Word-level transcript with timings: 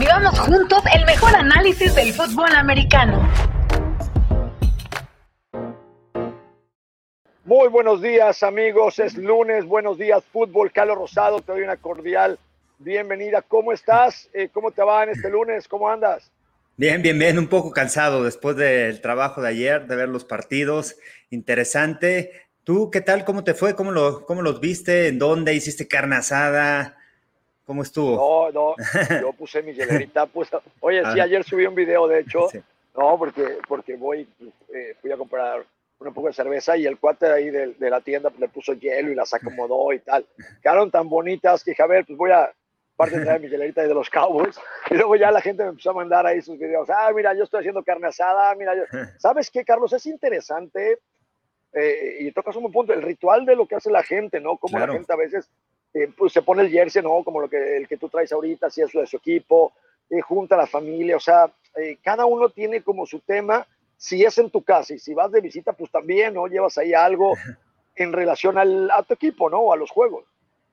Vivamos 0.00 0.38
juntos 0.38 0.82
el 0.96 1.04
mejor 1.04 1.36
análisis 1.36 1.94
del 1.94 2.14
fútbol 2.14 2.54
americano. 2.54 3.30
Muy 7.44 7.68
buenos 7.68 8.00
días 8.00 8.42
amigos, 8.42 8.98
es 8.98 9.14
lunes, 9.18 9.66
buenos 9.66 9.98
días 9.98 10.24
fútbol, 10.32 10.72
Carlos 10.72 10.96
Rosado, 10.96 11.42
te 11.42 11.52
doy 11.52 11.64
una 11.64 11.76
cordial 11.76 12.38
bienvenida. 12.78 13.42
¿Cómo 13.42 13.74
estás? 13.74 14.30
Eh, 14.32 14.48
¿Cómo 14.50 14.70
te 14.70 14.82
va 14.82 15.02
en 15.02 15.10
este 15.10 15.28
lunes? 15.28 15.68
¿Cómo 15.68 15.86
andas? 15.86 16.30
Bien, 16.78 17.02
bien, 17.02 17.18
bien, 17.18 17.38
un 17.38 17.48
poco 17.48 17.70
cansado 17.70 18.24
después 18.24 18.56
del 18.56 19.02
trabajo 19.02 19.42
de 19.42 19.48
ayer, 19.48 19.86
de 19.86 19.96
ver 19.96 20.08
los 20.08 20.24
partidos, 20.24 20.96
interesante. 21.28 22.48
¿Tú 22.64 22.90
qué 22.90 23.02
tal? 23.02 23.26
¿Cómo 23.26 23.44
te 23.44 23.52
fue? 23.52 23.74
¿Cómo, 23.74 23.92
lo, 23.92 24.24
cómo 24.24 24.40
los 24.40 24.60
viste? 24.60 25.08
¿En 25.08 25.18
dónde 25.18 25.52
hiciste 25.52 25.86
carne 25.86 26.16
asada? 26.16 26.96
¿Cómo 27.70 27.82
estuvo? 27.82 28.50
No, 28.52 28.74
no, 28.74 29.20
yo 29.20 29.32
puse 29.38 29.62
mi 29.62 29.72
hielerita. 29.72 30.26
Pues, 30.26 30.50
oye, 30.80 31.04
sí, 31.12 31.20
ah. 31.20 31.22
ayer 31.22 31.44
subí 31.44 31.66
un 31.66 31.76
video, 31.76 32.08
de 32.08 32.18
hecho. 32.18 32.48
No, 32.96 33.16
porque, 33.16 33.58
porque 33.68 33.94
voy, 33.94 34.28
eh, 34.74 34.96
fui 35.00 35.12
a 35.12 35.16
comprar 35.16 35.64
un 36.00 36.12
poco 36.12 36.26
de 36.26 36.32
cerveza 36.32 36.76
y 36.76 36.84
el 36.84 36.98
cuate 36.98 37.26
de 37.26 37.32
ahí 37.32 37.50
de, 37.50 37.76
la 37.88 38.00
tienda 38.00 38.32
le 38.40 38.48
puso 38.48 38.72
hielo 38.72 39.12
y 39.12 39.14
las 39.14 39.32
acomodó 39.34 39.92
y 39.92 40.00
tal. 40.00 40.26
Quedaron 40.60 40.90
tan 40.90 41.08
bonitas 41.08 41.62
que 41.62 41.70
dije, 41.70 41.82
a 41.84 41.86
ver, 41.86 42.04
pues 42.06 42.18
voy 42.18 42.32
a 42.32 42.52
parte 42.96 43.20
de 43.20 43.38
mi 43.38 43.48
hielerita 43.48 43.84
y 43.84 43.86
de 43.86 43.94
los 43.94 44.10
Cowboys. 44.10 44.58
Y 44.90 44.94
luego 44.94 45.14
ya 45.14 45.30
la 45.30 45.40
gente 45.40 45.62
me 45.62 45.68
empezó 45.68 45.90
a 45.90 45.94
mandar 45.94 46.26
ahí 46.26 46.42
sus 46.42 46.58
videos. 46.58 46.90
Ah, 46.90 47.12
mira, 47.14 47.34
yo 47.34 47.44
estoy 47.44 47.60
haciendo 47.60 47.84
carne 47.84 48.08
asada. 48.08 48.52
Mira, 48.56 48.74
yo... 48.74 48.82
¿sabes 49.18 49.48
qué, 49.48 49.64
Carlos? 49.64 49.92
Es 49.92 50.06
interesante 50.06 50.98
eh, 51.72 52.16
y 52.18 52.32
tocas 52.32 52.56
un 52.56 52.72
punto, 52.72 52.92
el 52.92 53.02
ritual 53.02 53.46
de 53.46 53.54
lo 53.54 53.68
que 53.68 53.76
hace 53.76 53.92
la 53.92 54.02
gente, 54.02 54.40
¿no? 54.40 54.56
Como 54.56 54.76
la 54.76 54.88
gente 54.88 55.12
a 55.12 55.16
veces 55.16 55.48
eh, 55.92 56.08
pues 56.16 56.32
se 56.32 56.42
pone 56.42 56.62
el 56.62 56.70
jersey, 56.70 57.02
¿no? 57.02 57.22
Como 57.24 57.40
lo 57.40 57.48
que, 57.48 57.76
el 57.76 57.88
que 57.88 57.96
tú 57.96 58.08
traes 58.08 58.32
ahorita, 58.32 58.70
si 58.70 58.82
es 58.82 58.92
de 58.92 59.06
su 59.06 59.16
equipo, 59.16 59.72
eh, 60.08 60.20
junta 60.20 60.54
a 60.54 60.58
la 60.58 60.66
familia, 60.66 61.16
o 61.16 61.20
sea, 61.20 61.52
eh, 61.76 61.98
cada 62.02 62.26
uno 62.26 62.48
tiene 62.50 62.82
como 62.82 63.06
su 63.06 63.20
tema, 63.20 63.66
si 63.96 64.24
es 64.24 64.38
en 64.38 64.50
tu 64.50 64.62
casa 64.62 64.94
y 64.94 64.98
si 64.98 65.14
vas 65.14 65.32
de 65.32 65.40
visita, 65.40 65.72
pues 65.72 65.90
también, 65.90 66.34
¿no? 66.34 66.46
Llevas 66.46 66.78
ahí 66.78 66.94
algo 66.94 67.34
en 67.96 68.12
relación 68.12 68.56
al, 68.56 68.90
a 68.90 69.02
tu 69.02 69.14
equipo, 69.14 69.50
¿no? 69.50 69.72
A 69.72 69.76
los 69.76 69.90
juegos. 69.90 70.24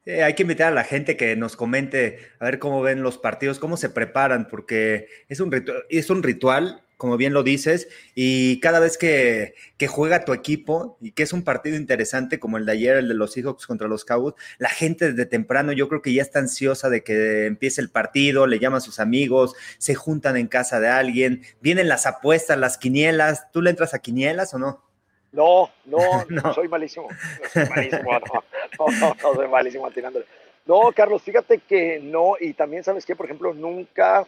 hay 0.05 0.33
que 0.35 0.43
invitar 0.43 0.71
a 0.71 0.75
la 0.75 0.83
gente 0.83 1.17
que 1.17 1.35
nos 1.35 1.55
comente 1.55 2.19
a 2.39 2.45
ver 2.45 2.59
cómo 2.59 2.81
ven 2.81 3.01
los 3.01 3.17
partidos, 3.17 3.59
cómo 3.59 3.75
se 3.75 3.89
preparan, 3.89 4.47
porque 4.47 5.07
es 5.29 5.39
un, 5.39 5.51
es 5.89 6.09
un 6.09 6.21
ritual 6.21 6.83
como 6.97 7.15
bien 7.15 7.33
lo 7.33 7.43
dices, 7.43 7.87
y 8.15 8.59
cada 8.59 8.79
vez 8.79 8.97
que, 8.97 9.53
juega 9.87 10.25
tu 10.25 10.33
equipo 10.33 10.97
y 10.99 11.11
que 11.11 11.23
es 11.23 11.31
un 11.31 11.43
partido 11.43 11.77
interesante 11.77 12.39
como 12.39 12.57
el 12.57 12.65
de 12.65 12.71
ayer, 12.71 12.97
el 12.97 13.07
de 13.07 13.13
los 13.13 13.33
Seahawks 13.33 13.67
contra 13.67 13.87
los 13.87 14.03
Cowboys, 14.03 14.35
la 14.57 14.69
gente 14.69 15.11
desde 15.11 15.25
temprano 15.27 15.71
yo 15.71 15.87
creo 15.87 16.01
que 16.01 16.13
ya 16.13 16.23
está 16.23 16.39
ansiosa 16.39 16.89
de 16.89 17.03
que 17.03 17.45
empiece 17.45 17.79
el 17.81 17.89
partido, 17.89 18.47
le 18.47 18.59
llama 18.59 18.77
a 18.77 18.81
sus 18.81 18.99
amigos, 18.99 19.55
se 19.77 19.95
juntan 19.95 20.37
en 20.37 20.47
casa 20.47 20.79
de 20.79 20.89
alguien, 20.89 21.43
vienen 21.61 21.87
las 21.87 22.07
apuestas, 22.07 22.57
las 22.57 22.77
quinielas, 22.77 23.51
¿tú 23.51 23.61
le 23.61 23.69
entras 23.69 23.93
a 23.93 23.99
quinielas 23.99 24.53
o 24.55 24.59
no? 24.59 24.83
No, 25.31 25.69
no, 25.85 25.99
no. 26.29 26.53
soy 26.53 26.67
malísimo, 26.67 27.07
soy 27.53 27.69
malísimo, 27.69 28.11
no, 28.11 28.85
no, 28.99 29.15
no, 29.23 29.33
soy 29.35 29.47
malísimo 29.47 29.91
tirándole. 29.91 30.25
No, 30.65 30.91
Carlos, 30.93 31.21
fíjate 31.21 31.59
que 31.59 31.99
no, 31.99 32.33
y 32.39 32.53
también 32.53 32.83
sabes 32.83 33.05
que, 33.05 33.15
por 33.15 33.25
ejemplo, 33.25 33.53
nunca 33.53 34.25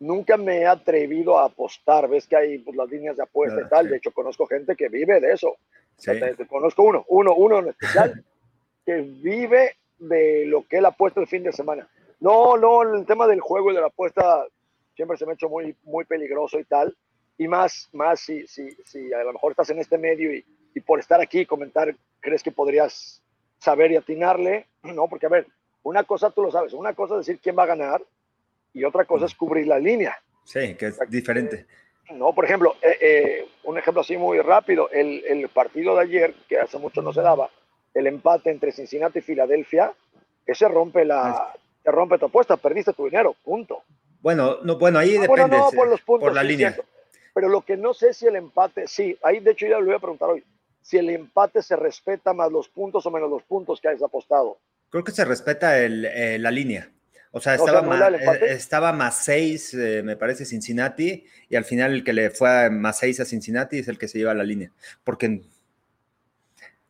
nunca 0.00 0.36
me 0.36 0.60
he 0.60 0.66
atrevido 0.66 1.38
a 1.38 1.46
apostar. 1.46 2.08
Ves 2.08 2.26
que 2.26 2.36
hay 2.36 2.58
pues, 2.58 2.76
las 2.76 2.88
líneas 2.88 3.16
de 3.16 3.22
apuesta 3.22 3.60
y 3.60 3.68
tal. 3.68 3.88
De 3.88 3.96
hecho, 3.96 4.12
conozco 4.12 4.46
gente 4.46 4.76
que 4.76 4.88
vive 4.88 5.20
de 5.20 5.32
eso. 5.32 5.56
conozco 6.48 6.82
uno, 6.82 7.04
uno, 7.08 7.34
uno 7.34 7.58
en 7.58 7.68
especial, 7.68 8.24
que 8.86 9.00
vive 9.00 9.76
de 9.98 10.44
lo 10.46 10.66
que 10.66 10.78
él 10.78 10.86
apuesta 10.86 11.20
el 11.20 11.26
fin 11.26 11.42
de 11.42 11.52
semana. 11.52 11.88
No, 12.20 12.56
no, 12.56 12.82
el 12.82 13.06
tema 13.06 13.26
del 13.26 13.40
juego 13.40 13.70
y 13.70 13.74
de 13.74 13.80
la 13.80 13.88
apuesta 13.88 14.46
siempre 14.94 15.16
se 15.16 15.24
me 15.24 15.32
ha 15.32 15.34
hecho 15.34 15.48
muy, 15.48 15.76
muy 15.84 16.04
peligroso 16.04 16.58
y 16.58 16.64
tal. 16.64 16.96
Y 17.36 17.46
más, 17.46 17.88
más 17.92 18.20
si, 18.20 18.46
si, 18.48 18.70
si 18.84 19.12
a 19.12 19.22
lo 19.22 19.32
mejor 19.32 19.52
estás 19.52 19.70
en 19.70 19.78
este 19.78 19.96
medio 19.96 20.34
y, 20.34 20.44
y 20.74 20.80
por 20.80 20.98
estar 20.98 21.20
aquí 21.20 21.40
y 21.40 21.46
comentar, 21.46 21.94
crees 22.20 22.42
que 22.42 22.50
podrías 22.50 23.22
saber 23.58 23.92
y 23.92 23.96
atinarle. 23.96 24.66
No, 24.88 25.06
porque 25.06 25.26
a 25.26 25.28
ver, 25.28 25.46
una 25.82 26.04
cosa 26.04 26.30
tú 26.30 26.42
lo 26.42 26.50
sabes, 26.50 26.72
una 26.72 26.94
cosa 26.94 27.14
es 27.14 27.26
decir 27.26 27.40
quién 27.42 27.56
va 27.58 27.64
a 27.64 27.66
ganar 27.74 28.02
y 28.72 28.84
otra 28.84 29.04
cosa 29.04 29.26
es 29.26 29.34
cubrir 29.34 29.66
la 29.66 29.78
línea. 29.78 30.16
Sí, 30.44 30.74
que 30.74 30.86
es 30.86 30.98
diferente. 31.08 31.66
No, 32.14 32.34
por 32.34 32.44
ejemplo, 32.44 32.76
eh, 32.80 32.96
eh, 33.00 33.48
un 33.64 33.76
ejemplo 33.76 34.00
así 34.00 34.16
muy 34.16 34.40
rápido, 34.40 34.88
el, 34.90 35.22
el, 35.26 35.48
partido 35.48 35.94
de 35.94 36.02
ayer, 36.02 36.34
que 36.48 36.58
hace 36.58 36.78
mucho 36.78 37.02
no 37.02 37.12
se 37.12 37.20
daba, 37.20 37.50
el 37.92 38.06
empate 38.06 38.50
entre 38.50 38.72
Cincinnati 38.72 39.18
y 39.18 39.22
Filadelfia, 39.22 39.92
ese 40.46 40.68
rompe 40.68 41.04
la, 41.04 41.52
te 41.82 41.90
rompe 41.90 42.18
tu 42.18 42.26
apuesta, 42.26 42.56
perdiste 42.56 42.94
tu 42.94 43.04
dinero, 43.04 43.36
punto. 43.44 43.82
Bueno, 44.20 44.56
no, 44.62 44.78
bueno, 44.78 44.98
ahí 44.98 45.16
ah, 45.16 45.22
depende 45.22 45.58
no, 45.58 45.70
por, 45.70 45.88
los 45.88 46.00
puntos, 46.00 46.28
por 46.28 46.34
la 46.34 46.42
línea. 46.42 46.74
Pero 47.34 47.48
lo 47.48 47.60
que 47.60 47.76
no 47.76 47.92
sé 47.92 48.14
si 48.14 48.26
el 48.26 48.36
empate, 48.36 48.88
sí, 48.88 49.16
ahí 49.22 49.40
de 49.40 49.50
hecho 49.50 49.66
ya 49.66 49.78
lo 49.78 49.84
voy 49.84 49.94
a 49.94 49.98
preguntar 49.98 50.30
hoy, 50.30 50.44
si 50.80 50.96
el 50.96 51.10
empate 51.10 51.62
se 51.62 51.76
respeta 51.76 52.32
más 52.32 52.50
los 52.50 52.68
puntos 52.68 53.04
o 53.04 53.10
menos 53.10 53.30
los 53.30 53.42
puntos 53.42 53.80
que 53.80 53.88
hayas 53.88 54.02
apostado. 54.02 54.58
Creo 54.90 55.04
que 55.04 55.12
se 55.12 55.24
respeta 55.24 55.78
el, 55.78 56.06
eh, 56.06 56.38
la 56.38 56.50
línea. 56.50 56.90
O 57.30 57.40
sea, 57.40 57.54
estaba, 57.54 57.82
más, 57.82 58.12
eh, 58.12 58.38
estaba 58.50 58.92
más 58.92 59.24
seis, 59.24 59.74
eh, 59.74 60.02
me 60.02 60.16
parece, 60.16 60.46
Cincinnati, 60.46 61.24
y 61.48 61.56
al 61.56 61.64
final 61.64 61.92
el 61.92 62.04
que 62.04 62.12
le 62.12 62.30
fue 62.30 62.66
a 62.66 62.70
más 62.70 62.98
seis 62.98 63.20
a 63.20 63.24
Cincinnati 63.24 63.78
es 63.78 63.88
el 63.88 63.98
que 63.98 64.08
se 64.08 64.18
lleva 64.18 64.32
la 64.34 64.44
línea, 64.44 64.72
porque 65.04 65.42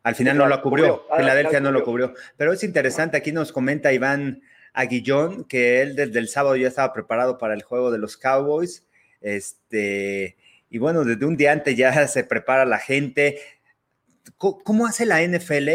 al 0.03 0.15
final 0.15 0.37
no 0.37 0.47
lo 0.47 0.61
cubrió, 0.61 1.05
ah, 1.11 1.17
Filadelfia 1.17 1.59
no 1.59 1.71
lo 1.71 1.83
cubrió. 1.83 2.13
Pero 2.37 2.53
es 2.53 2.63
interesante, 2.63 3.17
aquí 3.17 3.33
nos 3.33 3.51
comenta 3.51 3.91
Iván 3.91 4.41
Aguillón 4.71 5.43
que 5.43 5.81
él 5.81 5.95
desde 5.95 6.19
el 6.19 6.29
sábado 6.29 6.55
ya 6.55 6.69
estaba 6.69 6.93
preparado 6.93 7.37
para 7.37 7.53
el 7.53 7.63
juego 7.63 7.91
de 7.91 7.97
los 7.97 8.15
Cowboys, 8.15 8.85
este, 9.19 10.37
y 10.69 10.77
bueno, 10.77 11.03
desde 11.03 11.25
un 11.25 11.35
día 11.35 11.51
antes 11.51 11.75
ya 11.75 11.91
se 12.07 12.23
prepara 12.23 12.65
la 12.65 12.79
gente. 12.79 13.39
¿Cómo 14.37 14.87
hace 14.87 15.05
la 15.05 15.21
NFL? 15.21 15.69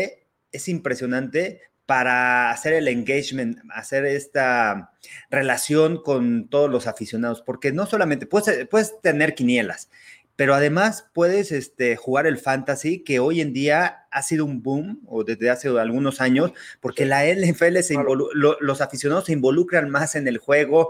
Es 0.52 0.68
impresionante 0.68 1.60
para 1.86 2.50
hacer 2.50 2.72
el 2.72 2.88
engagement, 2.88 3.58
hacer 3.70 4.06
esta 4.06 4.92
relación 5.30 6.02
con 6.02 6.48
todos 6.48 6.70
los 6.70 6.86
aficionados, 6.86 7.42
porque 7.42 7.72
no 7.72 7.86
solamente 7.86 8.26
puedes, 8.26 8.66
puedes 8.68 9.00
tener 9.02 9.34
quinielas, 9.34 9.90
pero 10.36 10.54
además 10.54 11.06
puedes 11.12 11.52
este, 11.52 11.96
jugar 11.96 12.26
el 12.26 12.38
fantasy, 12.38 13.04
que 13.04 13.20
hoy 13.20 13.40
en 13.40 13.52
día 13.52 14.06
ha 14.10 14.22
sido 14.22 14.44
un 14.44 14.62
boom, 14.62 15.00
o 15.06 15.22
desde 15.22 15.50
hace 15.50 15.68
algunos 15.68 16.20
años, 16.20 16.52
porque 16.80 17.04
la 17.04 17.24
NFL, 17.24 17.78
se 17.80 17.96
los 18.34 18.80
aficionados 18.80 19.26
se 19.26 19.32
involucran 19.32 19.90
más 19.90 20.16
en 20.16 20.26
el 20.26 20.38
juego. 20.38 20.88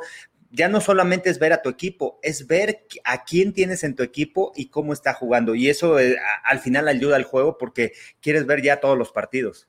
Ya 0.51 0.69
no 0.69 0.81
solamente 0.81 1.31
es 1.31 1.39
ver 1.41 1.53
a 1.53 1.63
tu 1.63 1.69
equipo, 1.69 2.21
es 2.23 2.47
ver 2.47 2.87
a 3.05 3.25
quién 3.25 3.53
tienes 3.53 3.83
en 3.83 3.97
tu 3.97 4.03
equipo 4.03 4.53
y 4.55 4.69
cómo 4.69 4.93
está 4.93 5.13
jugando. 5.13 5.55
Y 5.55 5.69
eso 5.69 5.99
eh, 5.99 6.17
al 6.45 6.61
final 6.61 6.87
ayuda 6.89 7.17
al 7.17 7.25
juego 7.25 7.59
porque 7.59 7.93
quieres 8.21 8.47
ver 8.47 8.63
ya 8.63 8.81
todos 8.81 8.97
los 8.97 9.11
partidos. 9.11 9.69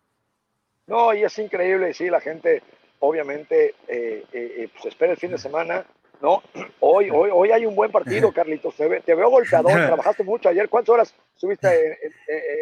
No, 0.87 1.13
y 1.13 1.23
es 1.23 1.37
increíble, 1.39 1.93
sí, 1.93 2.09
la 2.09 2.21
gente 2.21 2.61
obviamente 2.99 3.75
eh, 3.87 4.23
eh, 4.31 4.53
eh, 4.57 4.69
pues 4.73 4.85
espera 4.85 5.13
el 5.13 5.17
fin 5.17 5.31
de 5.31 5.37
semana, 5.37 5.85
¿no? 6.21 6.43
Hoy, 6.79 7.09
hoy, 7.11 7.29
hoy 7.33 7.51
hay 7.51 7.65
un 7.65 7.75
buen 7.75 7.91
partido, 7.91 8.31
Carlitos, 8.33 8.75
te, 8.75 9.15
veo 9.15 9.29
golpeador, 9.29 9.71
trabajaste 9.87 10.23
mucho 10.23 10.49
ayer, 10.49 10.69
¿cuántas 10.69 10.93
horas 10.93 11.15
estuviste 11.33 11.67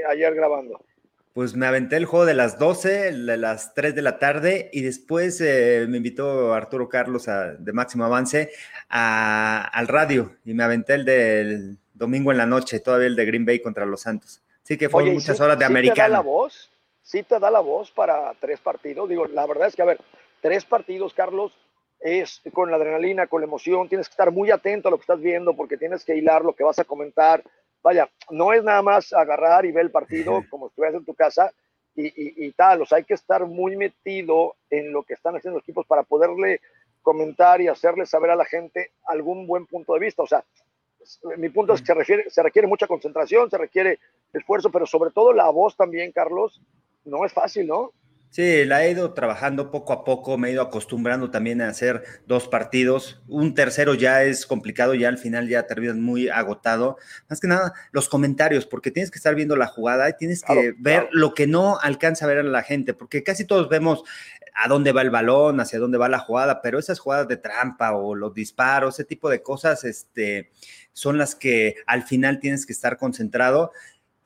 ayer 0.10 0.34
grabando? 0.34 0.82
Pues 1.34 1.56
me 1.56 1.66
aventé 1.66 1.98
el 1.98 2.06
juego 2.06 2.26
de 2.26 2.36
las 2.36 2.60
12, 2.60 3.12
de 3.12 3.38
las 3.38 3.74
3 3.74 3.96
de 3.96 4.02
la 4.04 4.20
tarde, 4.20 4.70
y 4.72 4.82
después 4.84 5.42
me 5.42 5.98
invitó 5.98 6.54
Arturo 6.54 6.88
Carlos 6.88 7.26
de 7.26 7.74
Máximo 7.74 8.06
Avance 8.06 8.52
al 8.88 9.88
radio, 9.88 10.36
y 10.46 10.54
me 10.54 10.64
aventé 10.64 10.94
el 10.94 11.06
del 11.06 11.78
domingo 11.96 12.32
en 12.32 12.38
la 12.38 12.46
noche, 12.46 12.80
todavía 12.80 13.08
el 13.08 13.16
de 13.16 13.26
Green 13.26 13.46
Bay 13.46 13.60
contra 13.60 13.86
los 13.86 14.02
Santos. 14.02 14.44
Sí 14.62 14.78
que 14.78 14.90
fueron 14.90 15.16
muchas 15.16 15.40
horas 15.42 15.58
de 15.58 15.66
americano. 15.66 16.14
la 16.14 16.20
voz? 16.20 16.73
Sí 17.04 17.22
te 17.24 17.40
da 17.40 17.52
la 17.52 17.60
voz 17.60 17.92
para 17.92 18.34
tres 18.40 18.60
partidos. 18.60 19.08
Digo, 19.08 19.28
la 19.28 19.46
verdad 19.46 19.68
es 19.68 19.76
que, 19.76 19.82
a 19.84 19.86
ver, 19.86 20.00
tres 20.42 20.66
partidos, 20.66 21.14
Carlos, 21.14 21.56
es 22.00 22.42
con 22.54 22.70
la 22.72 22.78
adrenalina, 22.78 23.28
con 23.28 23.42
la 23.42 23.48
emoción, 23.48 23.88
tienes 23.88 24.08
que 24.08 24.14
estar 24.14 24.32
muy 24.32 24.52
atento 24.52 24.88
a 24.88 24.92
lo 24.92 24.98
que 24.98 25.04
estás 25.04 25.22
viendo 25.22 25.56
porque 25.56 25.78
tienes 25.78 26.04
que 26.04 26.18
hilar 26.18 26.44
lo 26.44 26.54
que 26.54 26.64
vas 26.64 26.80
a 26.80 26.84
comentar. 26.84 27.44
Vaya, 27.82 28.10
no 28.30 28.54
es 28.54 28.64
nada 28.64 28.82
más 28.82 29.14
agarrar 29.14 29.66
y 29.66 29.72
ver 29.72 29.86
el 29.86 29.92
partido 29.92 30.42
como 30.50 30.68
si 30.68 30.72
estuvieras 30.72 30.96
en 30.96 31.06
tu 31.06 31.14
casa 31.14 31.54
y, 31.96 32.46
y, 32.48 32.52
tal, 32.54 32.82
o 32.82 32.86
sea, 32.88 32.98
hay 32.98 33.04
que 33.04 33.14
estar 33.14 33.46
muy 33.46 33.78
metido 33.78 34.56
en 34.72 34.92
lo 34.92 35.04
que 35.04 35.14
están 35.14 35.36
haciendo 35.36 35.60
los 35.60 35.64
equipos 35.64 35.86
para 35.86 36.02
poderle 36.02 36.60
comentar 37.04 37.62
y 37.62 37.68
hacerle 37.68 38.08
saber 38.08 38.32
a 38.32 38.36
la 38.36 38.46
gente 38.46 38.94
algún 39.06 39.46
buen 39.46 39.68
punto 39.68 39.94
de 39.94 40.00
vista. 40.00 40.24
O 40.24 40.28
sea, 40.28 40.44
mi 41.38 41.50
punto 41.50 41.74
es 41.74 41.82
que 41.82 41.88
se, 41.88 41.94
refiere, 41.94 42.30
se 42.30 42.42
requiere 42.42 42.68
mucha 42.68 42.88
concentración, 42.88 43.50
se 43.50 43.60
requiere 43.60 44.00
esfuerzo, 44.34 44.72
pero 44.72 44.88
sobre 44.88 45.12
todo 45.12 45.34
la 45.34 45.50
voz 45.52 45.78
también, 45.78 46.12
Carlos, 46.12 46.60
no 47.06 47.26
es 47.26 47.34
fácil, 47.34 47.68
¿no? 47.68 47.92
Sí, 48.34 48.66
la 48.66 48.84
he 48.84 48.90
ido 48.90 49.14
trabajando 49.14 49.70
poco 49.70 49.94
a 49.94 50.04
poco, 50.04 50.40
me 50.40 50.50
he 50.50 50.54
ido 50.54 50.64
acostumbrando 50.64 51.30
también 51.30 51.62
a 51.62 51.68
hacer 51.68 52.04
dos 52.26 52.48
partidos. 52.48 53.22
Un 53.28 53.54
tercero 53.54 53.94
ya 53.94 54.24
es 54.24 54.48
complicado, 54.48 54.96
ya 54.96 55.10
al 55.10 55.20
final 55.20 55.48
ya 55.48 55.68
terminas 55.68 55.98
muy 55.98 56.30
agotado. 56.30 56.98
Más 57.30 57.40
que 57.40 57.48
nada, 57.48 57.74
los 57.92 58.10
comentarios, 58.10 58.66
porque 58.66 58.90
tienes 58.90 59.12
que 59.12 59.20
estar 59.20 59.36
viendo 59.36 59.56
la 59.56 59.68
jugada 59.68 60.10
y 60.10 60.18
tienes 60.18 60.42
que 60.42 60.74
ver 60.80 61.10
lo 61.12 61.36
que 61.36 61.46
no 61.46 61.78
alcanza 61.80 62.26
a 62.26 62.28
ver 62.28 62.40
a 62.40 62.44
la 62.44 62.64
gente, 62.64 62.96
porque 62.96 63.22
casi 63.22 63.46
todos 63.46 63.70
vemos 63.70 64.04
a 64.56 64.68
dónde 64.68 64.94
va 64.94 65.04
el 65.04 65.12
balón, 65.12 65.60
hacia 65.60 65.78
dónde 65.78 66.00
va 66.00 66.10
la 66.10 66.18
jugada, 66.18 66.64
pero 66.64 66.80
esas 66.80 66.98
jugadas 66.98 67.28
de 67.28 67.38
trampa 67.38 67.92
o 67.94 68.16
los 68.16 68.34
disparos, 68.34 68.96
ese 68.96 69.06
tipo 69.06 69.30
de 69.30 69.44
cosas, 69.44 69.84
este, 69.84 70.50
son 70.92 71.18
las 71.18 71.36
que 71.36 71.76
al 71.86 72.04
final 72.04 72.40
tienes 72.40 72.66
que 72.66 72.74
estar 72.74 72.98
concentrado 72.98 73.72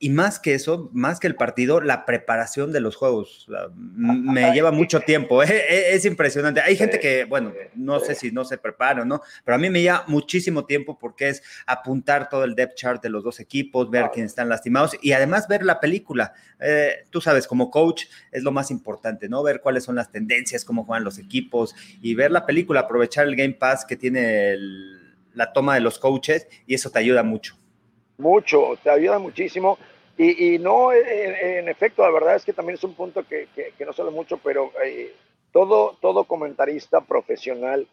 y 0.00 0.10
más 0.10 0.38
que 0.38 0.54
eso, 0.54 0.90
más 0.92 1.18
que 1.18 1.26
el 1.26 1.34
partido, 1.34 1.80
la 1.80 2.06
preparación 2.06 2.72
de 2.72 2.80
los 2.80 2.94
juegos. 2.94 3.48
Me 3.74 4.52
lleva 4.52 4.70
mucho 4.70 5.00
tiempo, 5.00 5.42
¿eh? 5.42 5.64
e, 5.68 5.94
es, 5.94 6.04
impresionante. 6.04 6.60
Hay 6.60 6.76
gente 6.76 7.00
que, 7.00 7.24
bueno, 7.24 7.52
no 7.74 7.98
sé 7.98 8.14
si 8.14 8.30
no 8.30 8.44
se 8.44 8.58
prepara 8.58 9.02
o 9.02 9.04
no, 9.04 9.22
pero 9.44 9.56
a 9.56 9.58
mí 9.58 9.68
me 9.70 9.82
lleva 9.82 10.04
muchísimo 10.06 10.66
tiempo 10.66 10.98
porque 10.98 11.30
es 11.30 11.42
apuntar 11.66 12.28
todo 12.28 12.44
el 12.44 12.54
depth 12.54 12.76
chart 12.76 13.02
de 13.02 13.08
los 13.08 13.24
dos 13.24 13.40
equipos, 13.40 13.90
ver 13.90 14.10
quiénes 14.12 14.30
están 14.30 14.48
lastimados 14.48 14.96
y 15.02 15.12
además 15.12 15.48
ver 15.48 15.64
la 15.64 15.80
película. 15.80 16.32
Eh, 16.60 17.04
tú 17.10 17.20
sabes, 17.20 17.48
como 17.48 17.70
coach 17.70 18.04
es 18.30 18.44
lo 18.44 18.52
más 18.52 18.70
importante, 18.70 19.28
¿no? 19.28 19.42
Ver 19.42 19.60
cuáles 19.60 19.82
son 19.82 19.96
las 19.96 20.12
tendencias, 20.12 20.64
cómo 20.64 20.84
juegan 20.84 21.02
los 21.02 21.18
equipos 21.18 21.74
y 22.00 22.14
ver 22.14 22.30
la 22.30 22.46
película, 22.46 22.80
aprovechar 22.80 23.26
el 23.26 23.34
Game 23.34 23.54
Pass 23.54 23.84
que 23.84 23.96
tiene 23.96 24.56
la 25.34 25.52
toma 25.52 25.74
de 25.74 25.80
los 25.80 25.98
coaches 25.98 26.46
y 26.66 26.74
eso 26.74 26.90
te 26.90 27.00
ayuda 27.00 27.24
mucho 27.24 27.56
mucho, 28.18 28.76
te 28.82 28.90
ayuda 28.90 29.18
muchísimo. 29.18 29.78
Y, 30.20 30.58
no, 30.58 30.92
en, 30.92 31.68
efecto, 31.68 32.02
la 32.02 32.10
verdad 32.10 32.34
es 32.34 32.44
que 32.44 32.52
también 32.52 32.74
es 32.74 32.82
un 32.82 32.94
punto 32.94 33.22
que, 33.22 33.46
que, 33.54 33.86
no 33.86 33.92
sale 33.92 34.10
mucho, 34.10 34.36
pero 34.38 34.72
eh, 34.84 35.14
todo, 35.52 35.96
todo 36.00 36.24
comentarista 36.24 37.00
profesional 37.02 37.86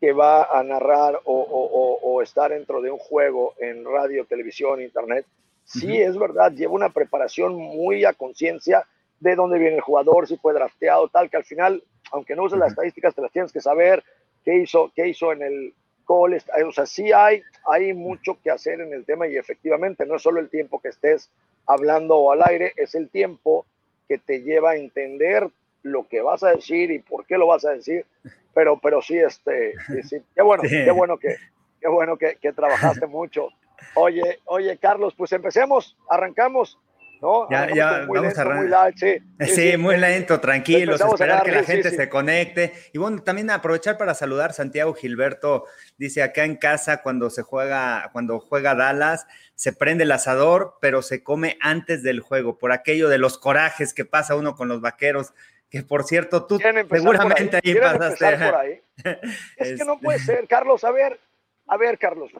que 0.00 0.12
va 0.12 0.42
a 0.42 0.60
narrar 0.64 1.20
o, 1.24 2.00
o, 2.02 2.20
estar 2.20 2.50
dentro 2.50 2.82
de 2.82 2.90
un 2.90 2.98
juego 2.98 3.54
en 3.58 3.84
radio, 3.84 4.26
televisión, 4.26 4.82
internet, 4.82 5.24
sí 5.62 5.96
es 5.96 6.18
verdad, 6.18 6.50
lleva 6.50 6.72
una 6.72 6.90
preparación 6.90 7.54
muy 7.54 8.04
a 8.04 8.12
conciencia 8.12 8.84
de 9.20 9.36
dónde 9.36 9.60
viene 9.60 9.76
el 9.76 9.80
jugador, 9.80 10.26
si 10.26 10.36
fue 10.36 10.54
drafteado, 10.54 11.08
tal, 11.08 11.30
que 11.30 11.36
al 11.36 11.44
final, 11.44 11.84
aunque 12.10 12.34
no 12.34 12.42
uses 12.42 12.58
las 12.58 12.70
estadísticas, 12.70 13.14
te 13.14 13.22
las 13.22 13.30
tienes 13.30 13.52
que 13.52 13.60
saber, 13.60 14.02
qué 14.44 14.56
hizo, 14.58 14.90
qué 14.96 15.06
hizo 15.06 15.32
en 15.32 15.42
el, 15.42 15.74
o 16.14 16.72
sea, 16.72 16.86
sí 16.86 17.12
hay, 17.12 17.42
hay 17.70 17.92
mucho 17.92 18.38
que 18.42 18.50
hacer 18.50 18.80
en 18.80 18.92
el 18.92 19.04
tema 19.04 19.26
y 19.28 19.36
efectivamente 19.36 20.06
no 20.06 20.16
es 20.16 20.22
solo 20.22 20.40
el 20.40 20.48
tiempo 20.48 20.80
que 20.80 20.88
estés 20.88 21.30
hablando 21.66 22.32
al 22.32 22.42
aire, 22.46 22.72
es 22.76 22.94
el 22.94 23.08
tiempo 23.10 23.66
que 24.08 24.18
te 24.18 24.42
lleva 24.42 24.70
a 24.70 24.76
entender 24.76 25.48
lo 25.82 26.08
que 26.08 26.22
vas 26.22 26.42
a 26.42 26.50
decir 26.50 26.90
y 26.90 26.98
por 26.98 27.26
qué 27.26 27.36
lo 27.36 27.46
vas 27.46 27.64
a 27.64 27.72
decir, 27.72 28.06
pero, 28.54 28.78
pero 28.80 29.02
sí, 29.02 29.18
este, 29.18 29.74
sí, 30.02 30.16
qué 30.34 30.42
bueno, 30.42 30.62
qué 30.62 30.90
bueno 30.90 31.18
que, 31.18 31.36
qué 31.80 31.88
bueno 31.88 32.16
que, 32.16 32.36
que 32.36 32.52
trabajaste 32.52 33.06
mucho. 33.06 33.50
Oye, 33.94 34.40
oye, 34.46 34.76
Carlos, 34.78 35.14
pues 35.16 35.32
empecemos, 35.32 35.96
arrancamos. 36.08 36.78
¿No? 37.20 37.48
Ya, 37.50 37.72
ya, 37.74 38.06
vamos 38.06 38.38
a 38.38 38.92
sí, 39.46 39.76
muy 39.76 39.96
lento, 39.96 40.40
tranquilos, 40.40 41.00
esperar 41.00 41.42
que 41.42 41.52
la 41.52 41.62
gente 41.62 41.90
se 41.90 42.08
conecte. 42.08 42.72
Y 42.92 42.98
bueno, 42.98 43.22
también 43.22 43.50
aprovechar 43.50 43.98
para 43.98 44.14
saludar 44.14 44.52
Santiago 44.52 44.94
Gilberto, 44.94 45.64
dice 45.96 46.22
acá 46.22 46.44
en 46.44 46.56
casa 46.56 47.02
cuando 47.02 47.30
se 47.30 47.42
juega, 47.42 48.10
cuando 48.12 48.40
juega 48.40 48.74
Dallas, 48.74 49.26
se 49.54 49.72
prende 49.72 50.04
el 50.04 50.12
asador, 50.12 50.76
pero 50.80 51.02
se 51.02 51.22
come 51.22 51.58
antes 51.60 52.02
del 52.02 52.20
juego, 52.20 52.58
por 52.58 52.72
aquello 52.72 53.08
de 53.08 53.18
los 53.18 53.38
corajes 53.38 53.94
que 53.94 54.04
pasa 54.04 54.36
uno 54.36 54.54
con 54.54 54.68
los 54.68 54.80
vaqueros. 54.80 55.32
Que 55.70 55.82
por 55.82 56.04
cierto, 56.04 56.46
tú 56.46 56.58
seguramente 56.58 57.60
ahí, 57.62 57.74
pasaste. 57.74 58.82
es 59.56 59.78
que 59.78 59.84
no 59.84 59.98
puede 60.00 60.18
ser, 60.18 60.48
Carlos. 60.48 60.82
A 60.82 60.90
ver, 60.90 61.20
a 61.66 61.76
ver, 61.76 61.98
Carlos, 61.98 62.30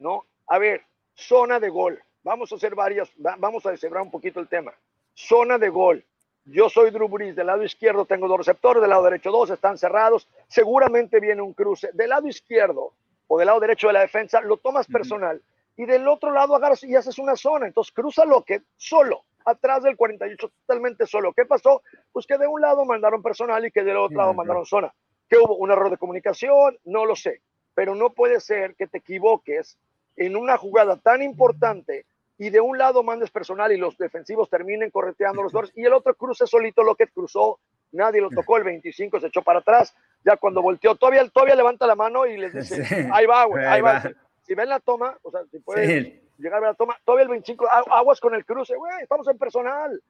¿no? 0.00 0.26
A 0.48 0.58
ver, 0.58 0.82
zona 1.14 1.60
de 1.60 1.68
gol 1.68 2.02
Vamos 2.24 2.50
a 2.50 2.54
hacer 2.54 2.74
varias, 2.74 3.12
vamos 3.16 3.66
a 3.66 3.70
deshebrar 3.70 4.02
un 4.02 4.10
poquito 4.10 4.40
el 4.40 4.48
tema. 4.48 4.72
Zona 5.14 5.58
de 5.58 5.68
gol. 5.68 6.02
Yo 6.46 6.70
soy 6.70 6.90
Drew 6.90 7.06
Brees, 7.06 7.36
del 7.36 7.46
lado 7.46 7.62
izquierdo 7.62 8.06
tengo 8.06 8.28
dos 8.28 8.38
receptores, 8.38 8.80
del 8.80 8.88
lado 8.88 9.04
derecho 9.04 9.30
dos, 9.30 9.50
están 9.50 9.76
cerrados. 9.76 10.26
Seguramente 10.48 11.20
viene 11.20 11.42
un 11.42 11.52
cruce. 11.52 11.90
Del 11.92 12.08
lado 12.08 12.26
izquierdo 12.26 12.94
o 13.26 13.38
del 13.38 13.46
lado 13.46 13.60
derecho 13.60 13.88
de 13.88 13.92
la 13.92 14.00
defensa, 14.00 14.40
lo 14.40 14.56
tomas 14.56 14.86
personal. 14.86 15.42
Y 15.76 15.84
del 15.84 16.08
otro 16.08 16.32
lado 16.32 16.56
agarras 16.56 16.82
y 16.84 16.96
haces 16.96 17.18
una 17.18 17.36
zona. 17.36 17.66
Entonces 17.66 17.92
cruza 17.92 18.24
lo 18.24 18.42
que 18.42 18.62
solo, 18.78 19.24
atrás 19.44 19.82
del 19.82 19.94
48, 19.94 20.50
totalmente 20.66 21.06
solo. 21.06 21.34
¿Qué 21.34 21.44
pasó? 21.44 21.82
Pues 22.10 22.26
que 22.26 22.38
de 22.38 22.46
un 22.46 22.62
lado 22.62 22.86
mandaron 22.86 23.22
personal 23.22 23.66
y 23.66 23.70
que 23.70 23.84
del 23.84 23.98
otro 23.98 24.16
lado 24.16 24.32
mandaron 24.32 24.64
zona. 24.64 24.94
¿Que 25.28 25.36
hubo? 25.36 25.56
¿Un 25.56 25.70
error 25.70 25.90
de 25.90 25.98
comunicación? 25.98 26.78
No 26.84 27.04
lo 27.04 27.16
sé. 27.16 27.42
Pero 27.74 27.94
no 27.94 28.10
puede 28.14 28.40
ser 28.40 28.76
que 28.76 28.86
te 28.86 28.98
equivoques 28.98 29.76
en 30.16 30.36
una 30.36 30.56
jugada 30.56 30.96
tan 30.96 31.22
importante 31.22 32.06
y 32.38 32.50
de 32.50 32.60
un 32.60 32.78
lado 32.78 33.02
mandes 33.02 33.30
personal 33.30 33.72
y 33.72 33.76
los 33.76 33.96
defensivos 33.96 34.50
terminen 34.50 34.90
correteando 34.90 35.42
los 35.42 35.52
dos 35.52 35.70
y 35.74 35.84
el 35.84 35.92
otro 35.92 36.14
cruce 36.14 36.46
solito 36.46 36.82
lo 36.82 36.96
que 36.96 37.06
cruzó, 37.06 37.60
nadie 37.92 38.20
lo 38.20 38.30
tocó, 38.30 38.56
el 38.56 38.64
25 38.64 39.20
se 39.20 39.28
echó 39.28 39.42
para 39.42 39.60
atrás, 39.60 39.94
ya 40.24 40.36
cuando 40.36 40.62
volteó, 40.62 40.96
todavía, 40.96 41.28
todavía 41.28 41.54
levanta 41.54 41.86
la 41.86 41.94
mano 41.94 42.26
y 42.26 42.36
les 42.36 42.52
dice, 42.54 43.08
ahí 43.12 43.26
va, 43.26 43.44
güey, 43.44 43.64
ahí, 43.64 43.80
va. 43.80 44.02
Si, 44.42 44.54
ven 44.54 44.68
la 44.68 44.80
toma, 44.80 45.16
o 45.22 45.30
sea, 45.30 45.40
si 45.50 45.58
pueden 45.60 46.20
llegar 46.38 46.58
a 46.58 46.60
ver 46.60 46.70
la 46.70 46.74
toma, 46.74 46.98
todavía 47.04 47.24
el 47.24 47.30
25, 47.30 47.66
aguas 47.90 48.20
con 48.20 48.34
el 48.34 48.44
cruce, 48.44 48.76
güey, 48.76 49.02
estamos 49.02 49.26
en 49.28 49.38
personal. 49.38 50.02